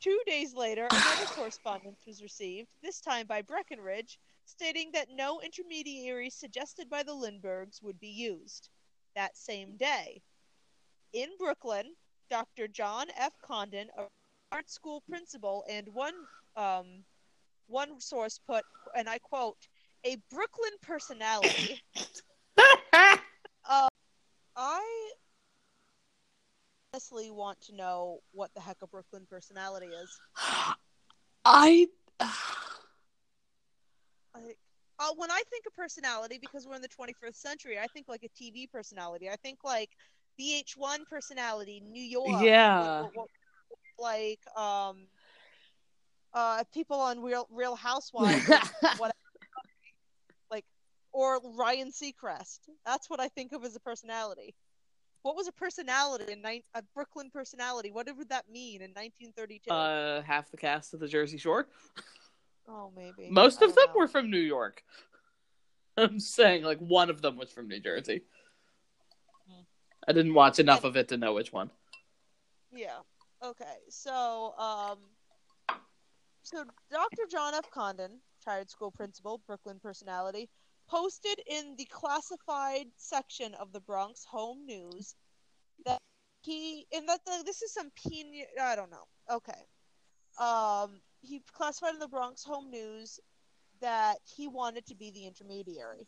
[0.00, 6.34] Two days later, another correspondence was received, this time by Breckinridge, stating that no intermediaries
[6.34, 8.70] suggested by the Lindberghs would be used.
[9.14, 10.22] That same day,
[11.12, 11.94] in Brooklyn,
[12.30, 12.68] Dr.
[12.68, 13.32] John F.
[13.42, 14.04] Condon, a
[14.52, 16.14] art school principal, and one
[16.56, 17.04] um,
[17.66, 19.68] one source put, and I quote,
[20.04, 21.82] "A Brooklyn personality."
[24.58, 25.10] I
[26.92, 30.18] honestly want to know what the heck a Brooklyn personality is.
[31.44, 31.88] I.
[34.98, 38.24] Uh, when I think of personality, because we're in the 21st century, I think like
[38.24, 39.28] a TV personality.
[39.28, 39.90] I think like
[40.40, 42.42] VH1 personality, New York.
[42.42, 43.04] Yeah.
[43.98, 45.06] Like um,
[46.32, 48.46] uh, people on Real Real Housewives,
[48.98, 49.14] what,
[50.50, 50.64] like,
[51.12, 52.60] or Ryan Seacrest.
[52.84, 54.54] That's what I think of as a personality.
[55.22, 57.90] What was a personality in ni- a Brooklyn personality?
[57.90, 59.70] What would that mean in 1932?
[59.70, 61.68] uh, half the cast of the Jersey Shore.
[62.68, 64.00] oh, maybe Most of them know.
[64.00, 64.82] were from New York.
[65.96, 68.22] I'm saying like one of them was from New Jersey.
[70.08, 71.70] I didn't watch enough of it to know which one.
[72.72, 72.98] Yeah.
[73.44, 73.64] Okay.
[73.88, 74.98] So, um,
[76.42, 77.22] so Dr.
[77.30, 77.70] John F.
[77.70, 80.48] Condon, retired school principal, Brooklyn personality,
[80.88, 85.16] posted in the classified section of the Bronx Home News
[85.84, 86.00] that
[86.42, 89.08] he, and that the, this is some peen, I don't know.
[89.30, 89.52] Okay.
[90.38, 93.20] Um, he classified in the Bronx Home News
[93.80, 96.06] that he wanted to be the intermediary.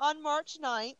[0.00, 0.96] On March 9th,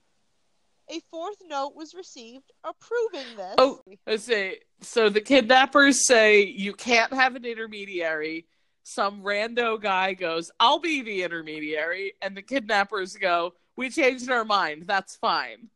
[0.88, 3.54] a fourth note was received approving this.
[3.58, 3.80] Oh.
[4.06, 4.58] Let's see.
[4.80, 8.46] So the kidnappers say you can't have an intermediary.
[8.82, 14.44] Some rando guy goes, "I'll be the intermediary," and the kidnappers go, "We changed our
[14.44, 14.86] mind.
[14.86, 15.70] That's fine."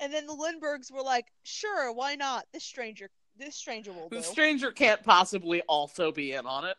[0.00, 2.46] And then the Lindberghs were like, "Sure, why not?
[2.52, 6.76] This stranger, this stranger will do." The stranger can't possibly also be in on it.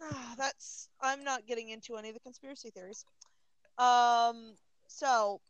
[0.00, 3.04] Ah, That's I'm not getting into any of the conspiracy theories.
[3.78, 4.54] Um,
[4.88, 5.40] so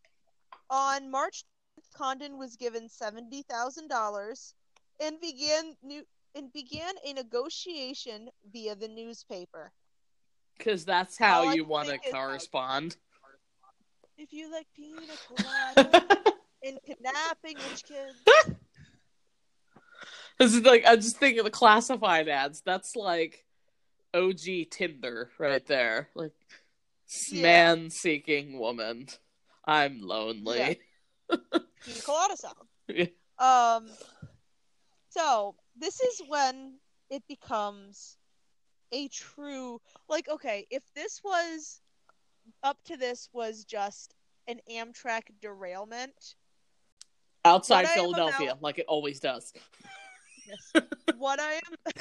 [0.70, 1.44] on March,
[1.78, 4.54] 10th, Condon was given seventy thousand dollars
[5.00, 6.02] and began new
[6.34, 9.72] and began a negotiation via the newspaper.
[10.56, 12.96] Because that's how All you want to is, like- correspond.
[14.18, 16.16] If you like pina colada
[16.62, 18.54] and kidnapping rich kids,
[20.42, 22.62] This is like I'm just thinking of the classified ads.
[22.62, 23.44] That's like
[24.12, 26.08] OG Tinder right there.
[26.16, 26.32] Like
[27.30, 27.42] Yeah.
[27.42, 29.06] man seeking woman.
[29.64, 30.80] I'm lonely.
[31.80, 32.56] sound.
[32.88, 33.06] Yeah.
[33.38, 33.88] Um,
[35.10, 36.78] so this is when
[37.08, 38.16] it becomes
[38.90, 41.80] a true like okay, if this was
[42.64, 44.16] up to this was just
[44.48, 46.34] an Amtrak derailment,
[47.44, 49.52] Outside What I am Philadelphia, about- like it always does.
[51.18, 51.60] what I am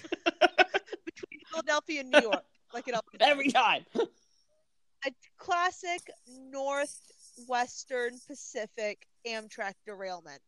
[1.06, 3.86] between Philadelphia and New York, like it always Every time.
[3.96, 10.42] a classic northwestern Pacific Amtrak derailment.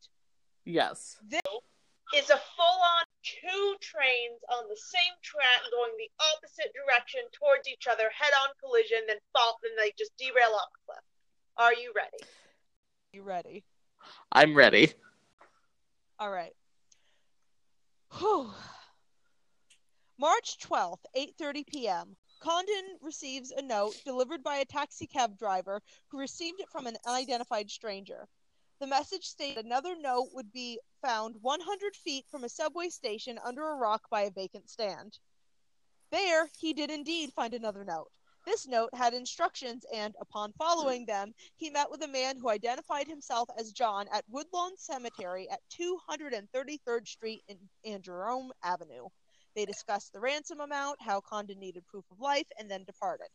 [0.65, 1.17] Yes.
[1.29, 1.41] This
[2.15, 7.87] is a full-on two trains on the same track going the opposite direction towards each
[7.89, 11.05] other, head-on collision, then fall, then they just derail off a cliff.
[11.57, 12.23] Are you ready?
[13.13, 13.63] You ready?
[14.31, 14.93] I'm ready.
[16.19, 16.53] All right.
[18.19, 18.53] Whew.
[20.19, 22.15] March 12th, 8:30 p.m.
[22.39, 26.97] Condon receives a note delivered by a taxi cab driver who received it from an
[27.05, 28.27] unidentified stranger.
[28.79, 33.67] The message stated another note would be found 100 feet from a subway station under
[33.67, 35.17] a rock by a vacant stand.
[36.11, 38.11] There, he did indeed find another note.
[38.45, 43.07] This note had instructions, and upon following them, he met with a man who identified
[43.07, 49.07] himself as John at Woodlawn Cemetery at 233rd Street and, and Jerome Avenue.
[49.55, 53.27] They discussed the ransom amount, how Condon needed proof of life, and then departed.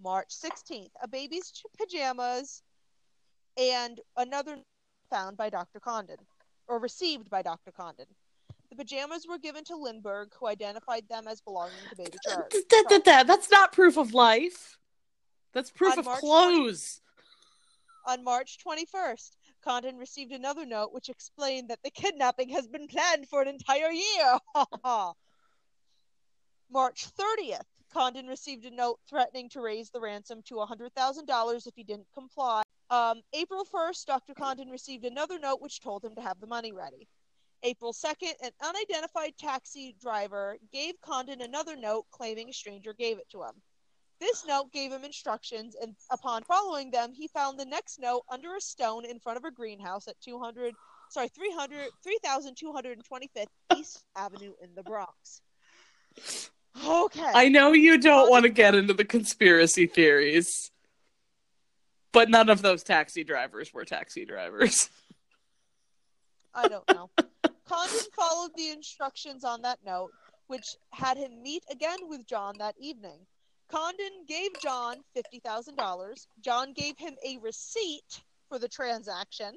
[0.00, 2.62] March 16th, a baby's pajamas
[3.56, 4.58] and another
[5.10, 5.80] found by Dr.
[5.80, 6.18] Condon,
[6.68, 7.72] or received by Dr.
[7.72, 8.06] Condon.
[8.70, 12.48] The pajamas were given to Lindbergh, who identified them as belonging to baby Charles.
[12.50, 14.78] That, that, that, that's not proof of life.
[15.52, 17.00] That's proof On of March clothes.
[18.06, 19.30] On March 21st,
[19.64, 23.90] Condon received another note which explained that the kidnapping has been planned for an entire
[23.90, 24.38] year.
[26.70, 31.82] March 30th, Condon received a note threatening to raise the ransom to $100,000 if he
[31.82, 32.62] didn't comply.
[32.90, 34.34] Um, April 1st, Dr.
[34.34, 37.08] Condon received another note which told him to have the money ready.
[37.62, 43.28] April 2nd, an unidentified taxi driver gave Condon another note claiming a stranger gave it
[43.30, 43.52] to him.
[44.20, 48.56] This note gave him instructions, and upon following them, he found the next note under
[48.56, 50.74] a stone in front of a greenhouse at 200,
[51.10, 53.46] sorry, 300, 3225th
[53.76, 55.42] East Avenue in the Bronx.
[56.86, 57.30] Okay.
[57.34, 60.70] I know you don't want to get into the conspiracy theories,
[62.12, 64.88] but none of those taxi drivers were taxi drivers.
[66.56, 67.10] I don't know.
[67.68, 70.10] Condon followed the instructions on that note,
[70.46, 73.26] which had him meet again with John that evening.
[73.68, 76.26] Condon gave John $50,000.
[76.40, 79.56] John gave him a receipt for the transaction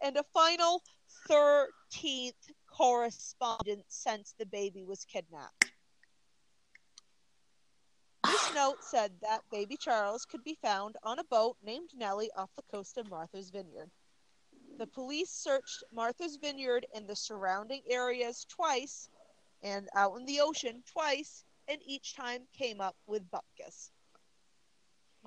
[0.00, 0.82] and a final
[1.28, 2.34] 13th
[2.66, 5.72] correspondence since the baby was kidnapped.
[8.24, 12.50] This note said that baby Charles could be found on a boat named Nellie off
[12.54, 13.90] the coast of Martha's Vineyard.
[14.78, 19.08] The police searched Martha's Vineyard and the surrounding areas twice
[19.62, 23.90] and out in the ocean twice, and each time came up with bupkis.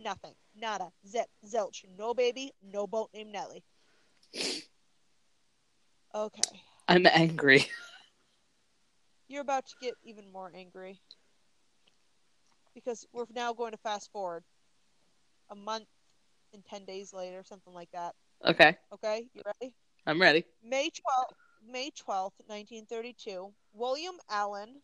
[0.02, 0.36] Nothing.
[0.56, 0.92] Nada.
[1.08, 1.28] Zip.
[1.46, 1.84] Zilch.
[1.98, 2.52] No baby.
[2.62, 3.64] No boat named Nellie.
[6.14, 6.60] Okay.
[6.88, 7.66] I'm angry.
[9.28, 11.02] You're about to get even more angry.
[12.74, 14.44] Because we're now going to fast forward
[15.50, 15.88] a month
[16.54, 18.16] and 10 days later, something like that.
[18.46, 19.28] Okay, Okay?
[19.34, 19.74] You ready?
[20.06, 20.46] I'm ready.
[20.64, 21.36] May 12th,
[21.68, 24.82] May 12th, 1932, William Allen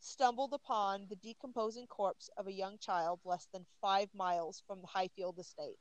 [0.00, 4.86] stumbled upon the decomposing corpse of a young child less than five miles from the
[4.86, 5.78] Highfield estate.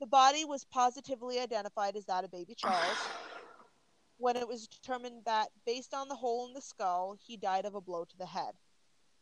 [0.00, 2.98] The body was positively identified as that of baby Charles
[4.22, 7.74] when it was determined that, based on the hole in the skull, he died of
[7.74, 8.52] a blow to the head.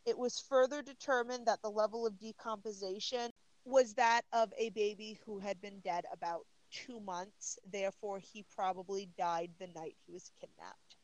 [0.05, 3.30] It was further determined that the level of decomposition
[3.65, 7.59] was that of a baby who had been dead about two months.
[7.71, 10.97] Therefore, he probably died the night he was kidnapped.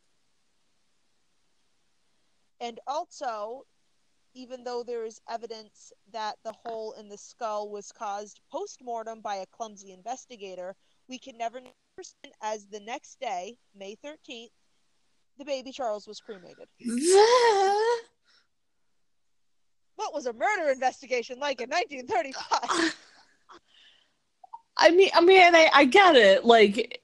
[2.59, 3.65] And also,
[4.33, 9.21] even though there is evidence that the hole in the skull was caused post mortem
[9.21, 10.75] by a clumsy investigator,
[11.07, 11.61] we can never
[12.41, 14.49] as the next day, May 13th,
[15.37, 16.67] the baby Charles was cremated.
[19.97, 22.95] What was a murder investigation like in 1935?
[24.77, 26.45] I mean, I mean, I, I get it.
[26.45, 27.01] Like,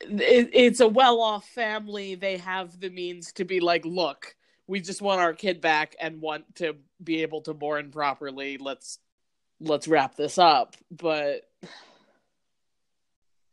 [0.00, 2.14] it, it's a well-off family.
[2.14, 6.20] They have the means to be like, look, we just want our kid back and
[6.20, 8.58] want to be able to mourn properly.
[8.58, 8.98] Let's
[9.58, 10.76] let's wrap this up.
[10.90, 11.48] But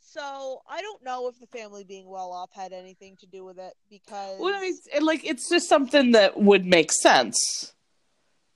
[0.01, 3.59] So I don't know if the family being well off had anything to do with
[3.59, 7.73] it because well, it's, it, like, it's just something that would make sense.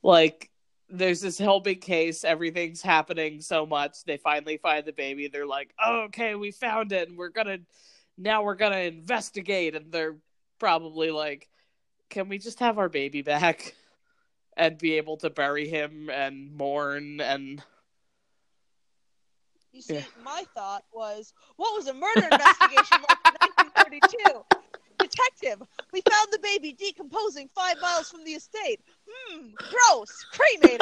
[0.03, 0.49] Like,
[0.89, 2.23] there's this whole big case.
[2.23, 4.03] Everything's happening so much.
[4.05, 5.27] They finally find the baby.
[5.27, 7.09] They're like, oh, okay, we found it.
[7.09, 7.59] And we're gonna
[8.17, 9.75] now we're gonna investigate.
[9.75, 10.15] And they're
[10.59, 11.49] probably like,
[12.09, 13.75] can we just have our baby back
[14.55, 17.61] and be able to bury him and mourn and
[19.73, 20.03] you see, Yeah.
[20.23, 24.45] my thought was, what was a murder investigation like in 1932?
[25.09, 28.81] Detective, we found the baby decomposing five miles from the estate.
[29.07, 30.25] Hmm, gross.
[30.31, 30.81] Cremated.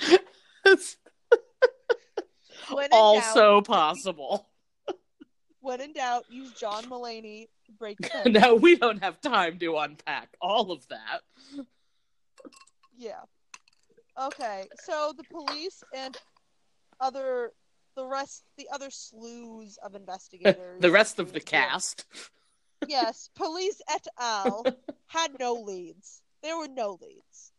[2.70, 4.46] in doubt, also possible.
[5.60, 8.38] when in doubt, use John Mulaney to break the fence.
[8.40, 11.20] no, we don't have time to unpack all of that.
[12.96, 13.20] Yeah.
[14.20, 16.16] Okay, so the police and
[17.00, 17.52] other
[17.96, 22.06] the rest the other slews of investigators The rest of the cast.
[22.86, 24.70] Yes, police et al.
[25.06, 26.22] had no leads.
[26.42, 27.52] There were no leads.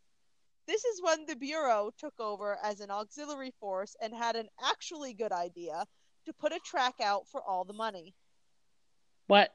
[0.66, 5.14] This is when the Bureau took over as an auxiliary force and had an actually
[5.14, 5.86] good idea
[6.26, 8.14] to put a track out for all the money.
[9.26, 9.54] What?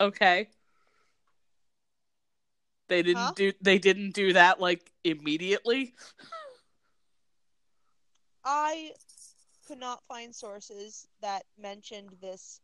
[0.00, 0.48] Okay.
[2.88, 3.34] They didn't Huh?
[3.34, 5.94] do they didn't do that like immediately.
[8.44, 8.94] I
[9.66, 12.60] could not find sources that mentioned this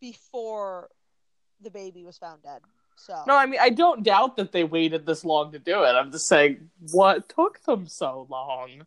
[0.00, 0.90] before
[1.62, 2.60] the baby was found dead.
[2.96, 5.88] So No, I mean I don't doubt that they waited this long to do it.
[5.92, 8.82] I'm just saying what took them so long.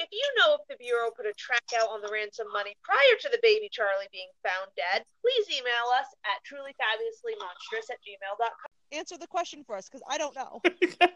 [0.00, 3.18] If you know if the Bureau put a track out on the ransom money prior
[3.20, 8.70] to the baby Charlie being found dead, please email us at trulyfabulouslymonstrous at gmail.com.
[8.92, 10.60] answer the question for us because I don't know.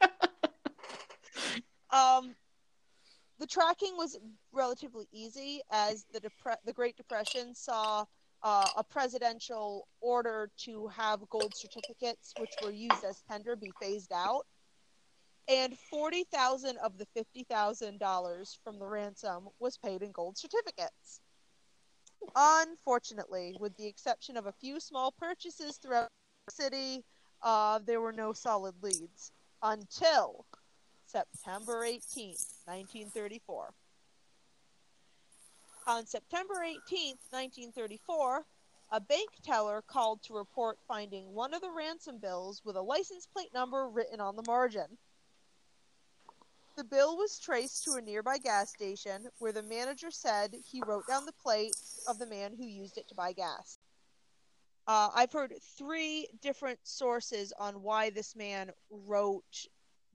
[1.92, 2.34] Um,
[3.38, 4.18] the tracking was
[4.52, 8.04] relatively easy as the depre- the Great Depression saw
[8.42, 14.12] uh, a presidential order to have gold certificates, which were used as tender, be phased
[14.12, 14.46] out,
[15.48, 20.36] and forty thousand of the fifty thousand dollars from the ransom was paid in gold
[20.36, 21.20] certificates.
[22.36, 26.08] Unfortunately, with the exception of a few small purchases throughout
[26.46, 27.04] the city,
[27.42, 29.32] uh, there were no solid leads
[29.62, 30.46] until
[31.06, 32.28] September 18,
[32.64, 33.74] 1934.
[35.86, 38.46] On September 18, 1934,
[38.92, 43.26] a bank teller called to report finding one of the ransom bills with a license
[43.26, 44.96] plate number written on the margin.
[46.76, 51.06] The bill was traced to a nearby gas station where the manager said he wrote
[51.08, 51.74] down the plate
[52.06, 53.78] of the man who used it to buy gas.
[54.86, 59.66] Uh, I've heard three different sources on why this man wrote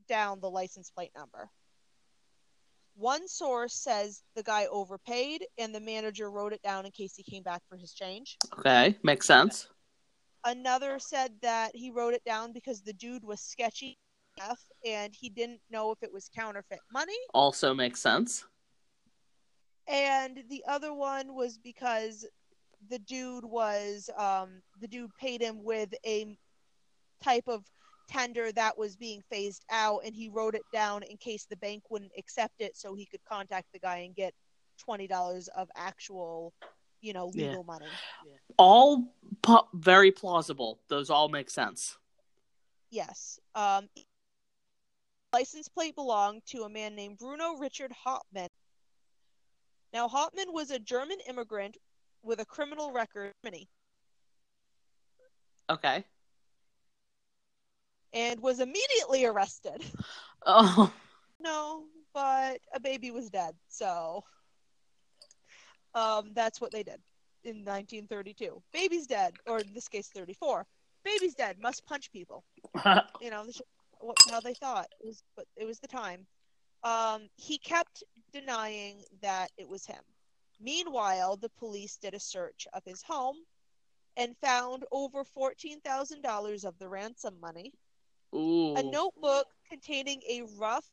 [0.07, 1.49] down the license plate number.
[2.97, 7.21] One source says the guy overpaid and the manager wrote it down in case he
[7.21, 8.37] came back for his change.
[8.57, 9.67] Okay, makes sense.
[10.43, 13.99] Another said that he wrote it down because the dude was sketchy
[14.83, 17.17] and he didn't know if it was counterfeit money.
[17.35, 18.45] Also makes sense.
[19.87, 22.25] And the other one was because
[22.89, 26.35] the dude was um, the dude paid him with a
[27.23, 27.63] type of
[28.07, 31.83] tender that was being phased out and he wrote it down in case the bank
[31.89, 34.33] wouldn't accept it so he could contact the guy and get
[34.87, 36.53] $20 of actual
[37.01, 37.47] you know Yeah.
[37.49, 37.87] legal money
[38.57, 40.79] All pu- very plausible.
[40.87, 41.97] Those all make sense.
[42.89, 43.87] yes um
[45.33, 48.47] license plate belonged to a man named bruno richard hauptmann
[49.93, 51.75] now hauptmann was a german immigrant
[52.23, 53.53] with a criminal record in
[55.69, 56.05] Okay.
[58.13, 59.83] And was immediately arrested
[60.45, 60.91] Oh,
[61.39, 61.83] No,
[62.13, 64.23] but a baby was dead, so
[65.93, 66.99] um, that's what they did
[67.43, 68.61] in 1932.
[68.71, 70.65] Baby's dead, or in this case, 34.
[71.03, 71.57] Baby's dead.
[71.59, 72.43] Must punch people.
[73.21, 73.61] You know, this is
[73.99, 74.87] what, how they thought.
[74.99, 76.25] It was, but it was the time.
[76.83, 80.03] Um, he kept denying that it was him.
[80.61, 83.37] Meanwhile, the police did a search of his home
[84.15, 87.73] and found over $14,000 of the ransom money
[88.35, 88.75] ooh.
[88.75, 90.87] a notebook containing a rough,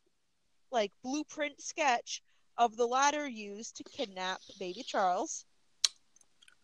[0.71, 2.21] like blueprint sketch
[2.57, 5.45] of the ladder used to kidnap baby Charles.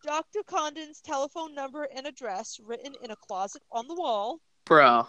[0.04, 0.42] Dr.
[0.42, 5.06] Condon's telephone number and address written in a closet on the wall, Bro.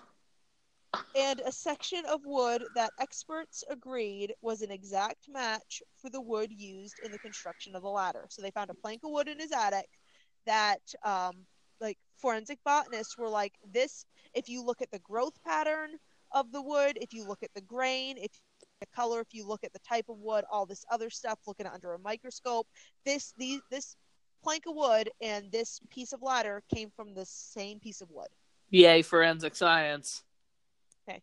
[1.15, 6.51] and a section of wood that experts agreed was an exact match for the wood
[6.51, 8.27] used in the construction of the ladder.
[8.29, 9.89] So they found a plank of wood in his attic
[10.45, 11.47] that, um,
[11.83, 14.05] like forensic botanists were like, this.
[14.33, 15.91] If you look at the growth pattern
[16.31, 18.31] of the wood, if you look at the grain, if
[18.79, 21.67] the color, if you look at the type of wood, all this other stuff, looking
[21.67, 22.67] under a microscope,
[23.05, 23.95] this these this
[24.43, 28.27] plank of wood and this piece of ladder came from the same piece of wood.
[28.69, 30.23] Yay, forensic science.
[31.07, 31.21] Okay.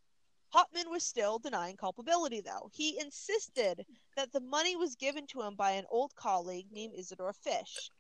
[0.51, 2.71] Hauptmann was still denying culpability, though.
[2.73, 3.85] He insisted
[4.17, 7.91] that the money was given to him by an old colleague named Isidore Fish.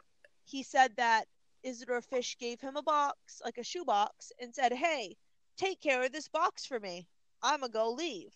[0.44, 1.26] He said that
[1.62, 5.16] Isidore Fish gave him a box, like a shoebox, and said, Hey,
[5.56, 7.06] take care of this box for me.
[7.42, 8.34] I'm going to go leave.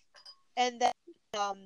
[0.57, 0.93] And then,
[1.39, 1.57] um,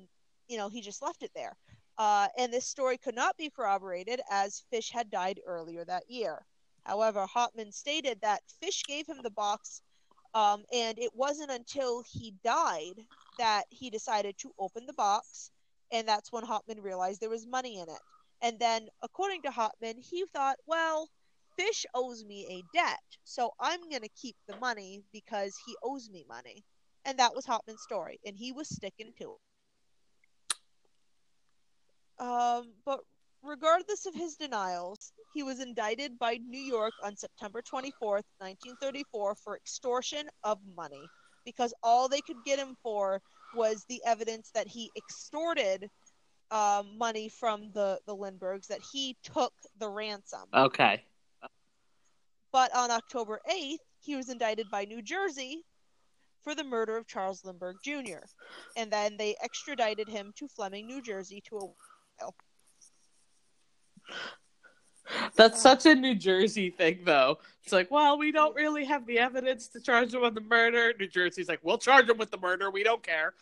[0.48, 1.56] you know, he just left it there.
[1.98, 6.44] Uh, and this story could not be corroborated as Fish had died earlier that year.
[6.84, 9.82] However, Hauptmann stated that Fish gave him the box
[10.34, 12.94] um, and it wasn't until he died
[13.38, 15.50] that he decided to open the box,
[15.90, 18.00] and that's when Hauptmann realized there was money in it.
[18.42, 21.08] And then, according to Hauptmann, he thought, well,
[21.56, 26.08] Fish owes me a debt, so I'm going to keep the money because he owes
[26.10, 26.64] me money.
[27.04, 29.36] And that was Hauptmann's story, and he was sticking to
[32.18, 32.24] it.
[32.24, 33.00] Um, but
[33.42, 39.56] regardless of his denials, he was indicted by New York on September 24th, 1934, for
[39.56, 41.08] extortion of money
[41.44, 43.20] because all they could get him for
[43.54, 45.88] was the evidence that he extorted
[46.50, 50.44] um, money from the, the Lindberghs, that he took the ransom.
[50.54, 51.02] Okay.
[52.52, 55.64] But on October 8th, he was indicted by New Jersey
[56.42, 58.24] for the murder of Charles Lindbergh Jr.
[58.76, 61.74] And then they extradited him to Flemington, New Jersey to
[62.22, 62.26] a
[65.36, 67.38] That's such a New Jersey thing, though.
[67.62, 70.94] It's like, well, we don't really have the evidence to charge him with the murder.
[70.98, 72.70] New Jersey's like, we'll charge him with the murder.
[72.70, 73.34] We don't care.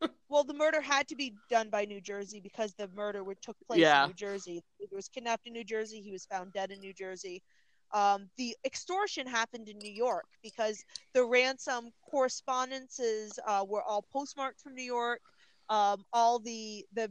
[0.28, 3.80] well, the murder had to be done by New Jersey because the murder took place
[3.80, 4.04] Yeah.
[4.04, 4.62] in New Jersey.
[4.78, 6.00] He was kidnapped in New Jersey.
[6.00, 7.42] He was found dead in New Jersey.
[7.94, 10.84] Um, the extortion happened in New York because
[11.14, 15.20] the ransom correspondences uh, were all postmarked from New York.
[15.70, 17.08] Um, all the the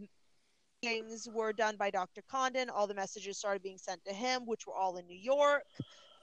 [0.84, 2.22] things were done by Dr.
[2.30, 2.70] Condon.
[2.70, 5.64] All the messages started being sent to him, which were all in New York.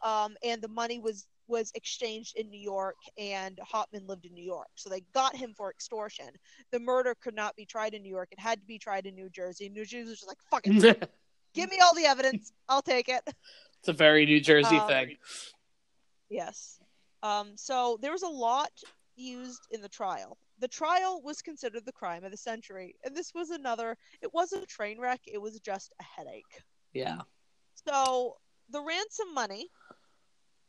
[0.03, 4.45] Um, and the money was was exchanged in New York, and Hauptmann lived in New
[4.45, 4.69] York.
[4.77, 6.29] So they got him for extortion.
[6.71, 8.29] The murder could not be tried in New York.
[8.31, 9.69] It had to be tried in New Jersey.
[9.69, 11.11] New Jersey was just like, fuck it.
[11.55, 12.53] Give me all the evidence.
[12.69, 13.29] I'll take it.
[13.89, 15.17] A very New Jersey Um, thing.
[16.29, 16.79] Yes.
[17.23, 18.71] Um, so there was a lot
[19.17, 20.39] used in the trial.
[20.59, 22.95] The trial was considered the crime of the century.
[23.05, 26.63] And this was another, it wasn't a train wreck, it was just a headache.
[26.93, 27.21] Yeah.
[27.87, 28.37] So
[28.71, 29.69] the ransom money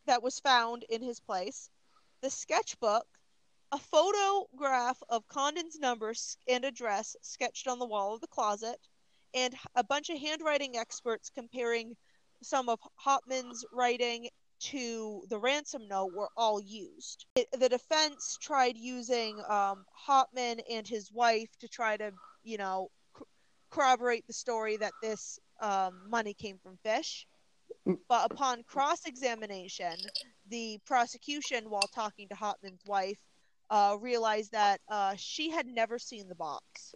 [0.06, 1.70] that was found in his place,
[2.22, 3.06] the sketchbook,
[3.72, 8.78] a photograph of Condon's numbers and address sketched on the wall of the closet,
[9.34, 11.96] and a bunch of handwriting experts comparing
[12.42, 14.30] some of Hauptmann's writing
[14.60, 17.26] to the ransom note were all used.
[17.36, 22.12] It, the defense tried using um, Hauptmann and his wife to try to,
[22.44, 23.26] you know, c-
[23.72, 27.26] corroborate the story that this um, money came from fish.
[28.08, 29.96] But upon cross examination,
[30.50, 33.20] the prosecution, while talking to Hauptmann's wife,
[33.72, 36.94] uh, realized that uh, she had never seen the box.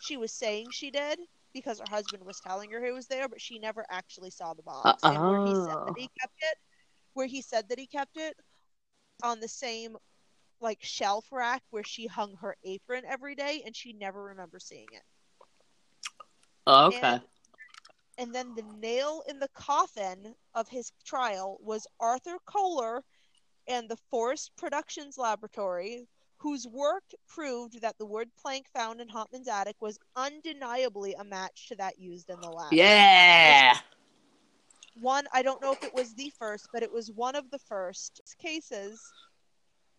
[0.00, 1.18] She was saying she did
[1.52, 4.62] because her husband was telling her he was there, but she never actually saw the
[4.62, 5.02] box.
[5.02, 6.20] Uh, and where he said that he oh.
[6.20, 6.58] kept it,
[7.14, 8.36] where he said that he kept it
[9.22, 9.96] on the same
[10.60, 14.86] like shelf rack where she hung her apron every day, and she never remembers seeing
[14.92, 15.02] it.
[16.66, 17.00] Oh, okay.
[17.02, 17.22] And,
[18.18, 23.00] and then the nail in the coffin of his trial was Arthur Koehler
[23.66, 26.06] and the Forest Productions Laboratory,
[26.42, 31.68] whose work proved that the wood plank found in Hauptmann's attic was undeniably a match
[31.68, 32.72] to that used in the lab.
[32.72, 33.78] Yeah.
[35.00, 37.60] One, I don't know if it was the first, but it was one of the
[37.60, 39.00] first cases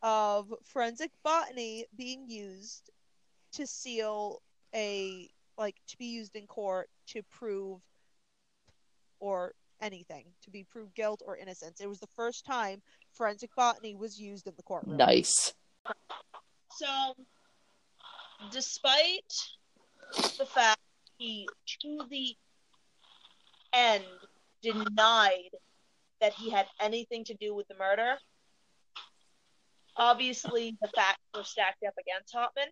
[0.01, 2.91] of forensic botany being used
[3.53, 4.41] to seal
[4.75, 7.79] a like to be used in court to prove
[9.19, 11.79] or anything to be proved guilt or innocence.
[11.79, 12.81] It was the first time
[13.13, 14.97] forensic botany was used in the courtroom.
[14.97, 15.53] Nice.
[16.75, 17.13] So,
[18.51, 19.33] despite
[20.37, 20.79] the fact
[21.17, 21.47] he,
[21.81, 22.35] to the
[23.73, 24.03] end,
[24.61, 25.51] denied
[26.21, 28.15] that he had anything to do with the murder,
[29.97, 32.69] obviously the facts were stacked up against Hauptmann.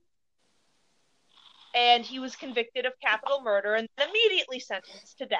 [1.74, 5.40] And he was convicted of capital murder and then immediately sentenced to death.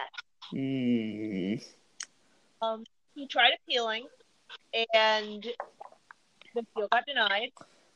[0.54, 1.64] Mm.
[2.62, 2.84] Um,
[3.16, 4.06] he tried appealing,
[4.94, 5.46] and
[6.54, 7.50] the appeal got denied.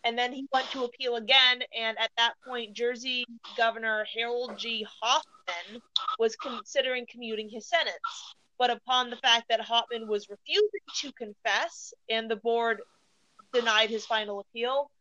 [0.05, 3.25] And then he went to appeal again, and at that point, Jersey
[3.57, 4.85] Governor Harold G.
[5.01, 5.81] Hoffman
[6.19, 7.97] was considering commuting his sentence.
[8.59, 12.81] But upon the fact that Hoffman was refusing to confess, and the board
[13.51, 14.91] denied his final appeal,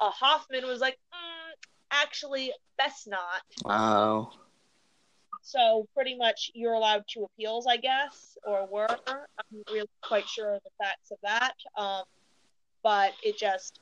[0.00, 4.32] uh, Hoffman was like, mm, "Actually, best not." Wow.
[5.42, 8.88] So pretty much you're allowed two appeals, I guess, or were.
[9.06, 11.54] I'm not really quite sure of the facts of that.
[11.76, 12.02] Um,
[12.82, 13.78] but it just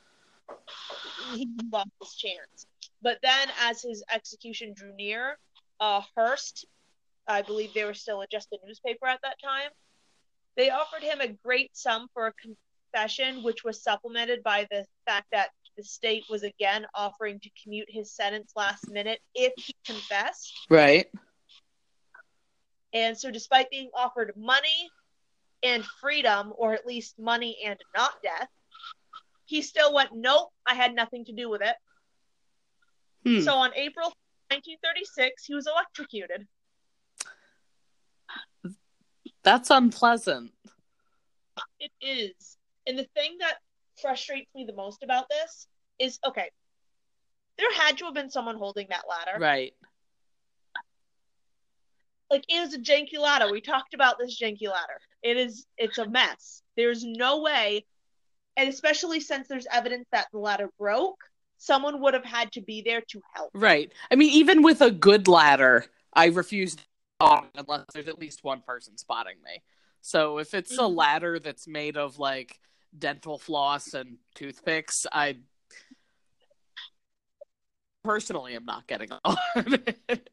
[1.34, 2.66] he lost his chance.
[3.03, 5.38] But then, as his execution drew near,
[5.80, 6.66] uh, Hearst,
[7.28, 9.70] I believe they were still just a newspaper at that time,
[10.57, 15.26] they offered him a great sum for a confession, which was supplemented by the fact
[15.32, 20.53] that the state was again offering to commute his sentence last minute if he confessed.
[20.70, 21.07] Right.
[22.94, 24.88] And so, despite being offered money
[25.62, 28.49] and freedom, or at least money and not death,
[29.47, 31.76] he still went, Nope, I had nothing to do with it.
[33.24, 33.40] Hmm.
[33.40, 34.12] So, on April
[34.51, 36.47] 1936, he was electrocuted.
[39.42, 40.53] That's unpleasant.
[41.78, 42.59] It is.
[42.86, 43.55] And the thing that
[44.01, 45.68] frustrates me the most about this
[45.99, 46.51] is okay,
[47.59, 49.38] there had to have been someone holding that ladder.
[49.40, 49.72] Right.
[52.30, 53.51] like it is a janky ladder.
[53.51, 55.01] We talked about this janky ladder.
[55.22, 56.62] It is it's a mess.
[56.76, 57.86] There's no way,
[58.57, 61.18] and especially since there's evidence that the ladder broke,
[61.59, 63.50] someone would have had to be there to help.
[63.54, 63.92] Right.
[64.11, 66.82] I mean, even with a good ladder, I refuse to
[67.54, 69.62] unless there's at least one person spotting me.
[70.02, 70.96] So if it's a Mhm.
[70.96, 72.61] ladder that's made of like
[72.98, 75.38] dental floss and toothpicks, I
[78.04, 80.30] personally am not getting on it.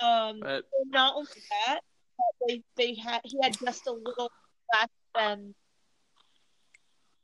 [0.00, 1.80] Um, But not only that,
[2.16, 4.32] but they they had he had just a little
[4.72, 5.54] less than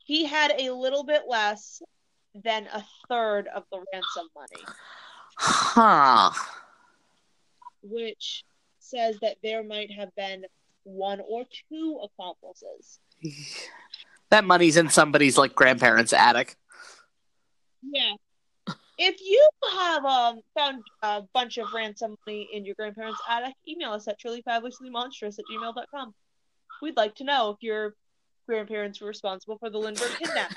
[0.06, 1.82] he had a little bit less
[2.44, 4.64] than a third of the ransom money,
[5.36, 6.30] huh.
[7.82, 8.44] which
[8.78, 10.44] says that there might have been
[10.84, 13.00] one or two accomplices.
[14.30, 16.56] That money's in somebody's like grandparents' attic.
[17.82, 18.14] Yeah.
[18.98, 23.90] If you have um found a bunch of ransom money in your grandparents' attic, email
[23.90, 26.14] us at trulyfabulouslymonstrous at gmail.com.
[26.80, 27.94] We'd like to know if your
[28.46, 30.56] grandparents were responsible for the Lindbergh kidnapping.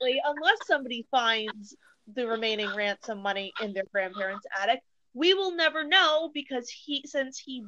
[0.00, 1.76] Unless somebody finds
[2.14, 4.80] the remaining ransom money in their grandparents' attic,
[5.14, 7.64] we will never know because he since he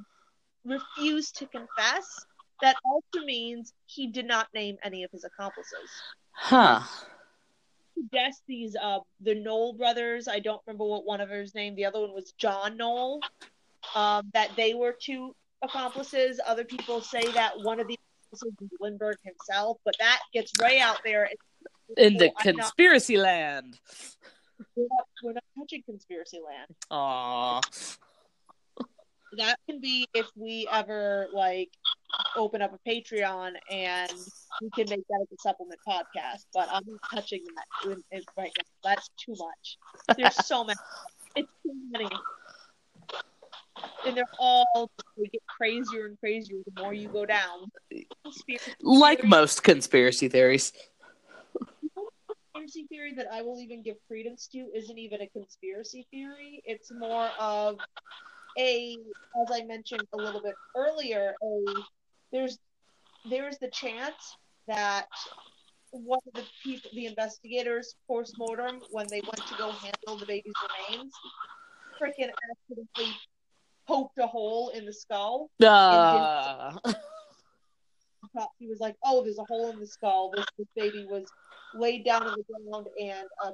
[0.65, 2.27] refused to confess,
[2.63, 5.91] that also means he did not name any of his accomplices
[6.33, 6.81] Huh.
[7.95, 10.29] suggest these uh the Knoll brothers.
[10.29, 11.75] I don't remember what one of his name.
[11.75, 13.21] The other one was John Knoll.
[13.95, 16.41] Um, that they were two accomplices.
[16.47, 17.99] Other people say that one of the
[18.43, 21.29] was Lindbergh himself, but that gets way out there.
[21.97, 23.79] In the I'm not- conspiracy land.
[24.75, 26.75] we're, not, we're not touching conspiracy land.
[26.91, 27.61] Aw.
[29.39, 31.69] That can be if we ever like
[32.37, 34.11] open up a Patreon and
[34.63, 36.47] we can make that as a supplement podcast.
[36.55, 37.97] But I'm not touching that
[38.37, 38.65] right now.
[38.83, 40.17] That's too much.
[40.17, 40.79] There's so many.
[41.35, 42.09] It's too many.
[44.07, 47.71] And they're all they get crazier and crazier the more you go down.
[48.25, 50.73] Conspiracy Like theory- most conspiracy theories.
[52.55, 56.63] conspiracy theory that I will even give credence to isn't even a conspiracy theory.
[56.65, 57.79] It's more of
[58.59, 58.97] a,
[59.43, 61.83] as I mentioned a little bit earlier, a
[62.33, 62.59] there's
[63.29, 64.37] there's the chance
[64.69, 65.07] that
[65.91, 70.27] one of the people, the investigators, post mortem, when they went to go handle the
[70.27, 70.53] baby's
[70.91, 71.13] remains,
[72.01, 73.15] freaking accidentally
[73.87, 75.51] poked a hole in the skull.
[78.39, 80.31] Uh, he was like, "Oh, there's a hole in the skull.
[80.35, 81.25] This, this baby was
[81.75, 83.53] laid down on the ground, and uh,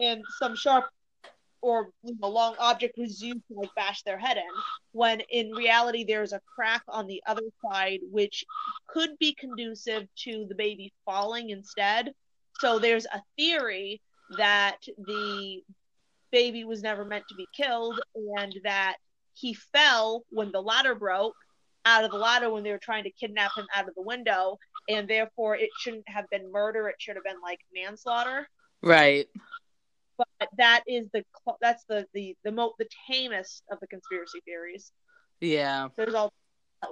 [0.00, 0.86] and some sharp
[1.60, 4.42] or you know, long object was used to like bash their head in."
[4.92, 8.44] When in reality, there's a crack on the other side, which
[8.88, 12.12] could be conducive to the baby falling instead.
[12.60, 14.00] So there's a theory
[14.36, 15.62] that the
[16.32, 18.00] baby was never meant to be killed,
[18.38, 18.96] and that
[19.34, 21.34] he fell when the ladder broke
[21.84, 24.58] out of the ladder when they were trying to kidnap him out of the window,
[24.88, 26.88] and therefore it shouldn't have been murder.
[26.88, 28.48] It should have been like manslaughter.
[28.82, 29.28] right.
[30.16, 31.24] But that is the
[31.60, 34.92] that's the the the mo- the tamest of the conspiracy theories.
[35.40, 35.88] Yeah.
[35.96, 36.32] There's all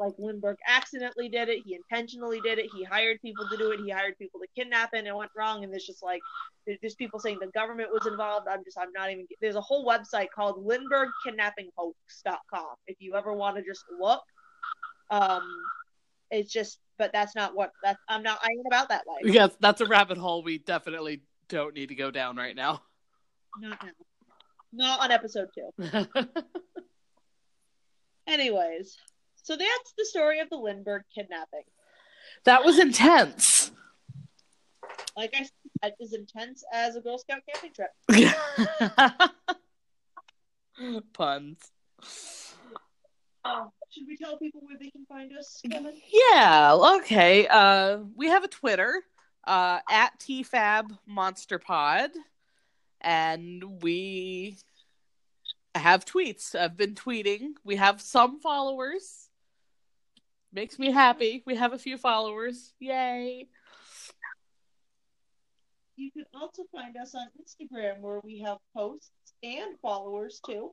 [0.00, 1.60] like Lindbergh accidentally did it.
[1.64, 2.66] He intentionally did it.
[2.74, 3.80] He hired people to do it.
[3.80, 5.64] He hired people to kidnap it, and it went wrong.
[5.64, 6.20] And there's just like
[6.66, 8.46] there's people saying the government was involved.
[8.48, 9.26] I'm just I'm not even.
[9.40, 12.74] There's a whole website called LindberghKidnappingHoax.com.
[12.86, 14.22] If you ever want to just look,
[15.10, 15.42] um,
[16.30, 16.78] it's just.
[16.98, 17.98] But that's not what that's.
[18.08, 18.38] I'm not.
[18.42, 19.22] I ain't about that life.
[19.24, 22.82] Yes, that's a rabbit hole we definitely don't need to go down right now.
[23.60, 23.90] Not now.
[24.72, 25.70] Not on episode two.
[28.26, 28.96] Anyways,
[29.42, 31.64] so that's the story of the Lindbergh kidnapping.
[32.44, 33.70] that was intense.
[35.16, 35.46] Like I
[35.82, 37.90] said, as intense as a Girl Scout camping trip.
[41.12, 41.58] Puns.
[43.44, 45.92] Oh, should we tell people where they can find us, Kevin?
[46.30, 47.46] Yeah, okay.
[47.48, 49.02] Uh we have a Twitter,
[49.44, 52.10] uh at TFAB Monster Pod.
[53.00, 54.56] And we
[55.74, 56.54] have tweets.
[56.54, 57.54] I've been tweeting.
[57.64, 59.28] We have some followers.
[60.52, 61.42] Makes me happy.
[61.46, 62.74] We have a few followers.
[62.78, 63.48] Yay.
[65.96, 69.10] You can also find us on Instagram where we have posts
[69.42, 70.72] and followers too.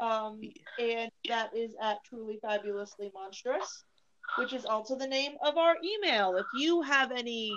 [0.00, 0.40] Um,
[0.78, 3.84] and that is at Truly Fabulously Monstrous,
[4.36, 6.36] which is also the name of our email.
[6.36, 7.52] If you have any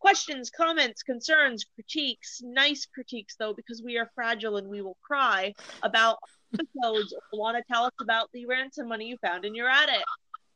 [0.00, 5.54] questions, comments, concerns, critiques, nice critiques though, because we are fragile and we will cry
[5.82, 6.18] about
[6.52, 10.04] episodes want to tell us about the ransom money you found in your attic,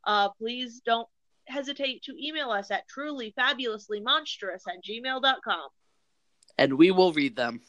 [0.09, 1.07] uh, please don't
[1.47, 5.69] hesitate to email us at trulyfabulouslymonstrous at gmail.com
[6.59, 7.61] And we will read them.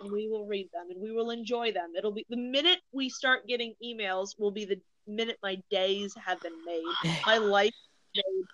[0.00, 1.92] and we will read them and we will enjoy them.
[1.96, 6.40] It'll be the minute we start getting emails will be the minute my days have
[6.40, 6.84] been made.
[7.26, 7.74] My life
[8.14, 8.44] made.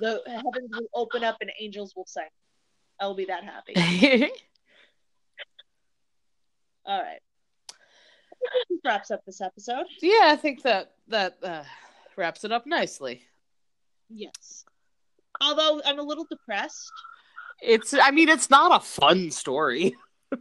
[0.00, 2.28] The heavens will open up and angels will sing.
[3.00, 3.74] I'll be that happy.
[6.86, 7.20] All right.
[7.70, 9.86] I think this wraps up this episode.
[10.02, 11.64] yeah, I think that that uh,
[12.16, 13.22] wraps it up nicely.
[14.08, 14.64] Yes.
[15.40, 16.90] Although I'm a little depressed.
[17.62, 19.94] It's I mean it's not a fun story.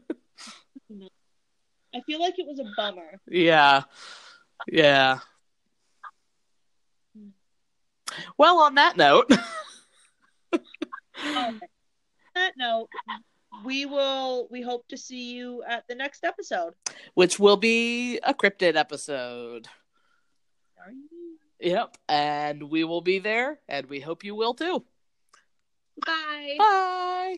[1.95, 3.19] I feel like it was a bummer.
[3.27, 3.83] Yeah.
[4.67, 5.19] Yeah.
[8.37, 9.31] Well, on that note,
[11.25, 11.59] On
[12.35, 12.89] that note,
[13.63, 16.73] we will we hope to see you at the next episode.
[17.13, 19.67] which will be a cryptid episode.
[21.63, 24.83] Yep, and we will be there and we hope you will too.
[26.05, 26.55] Bye.
[26.59, 27.37] Bye.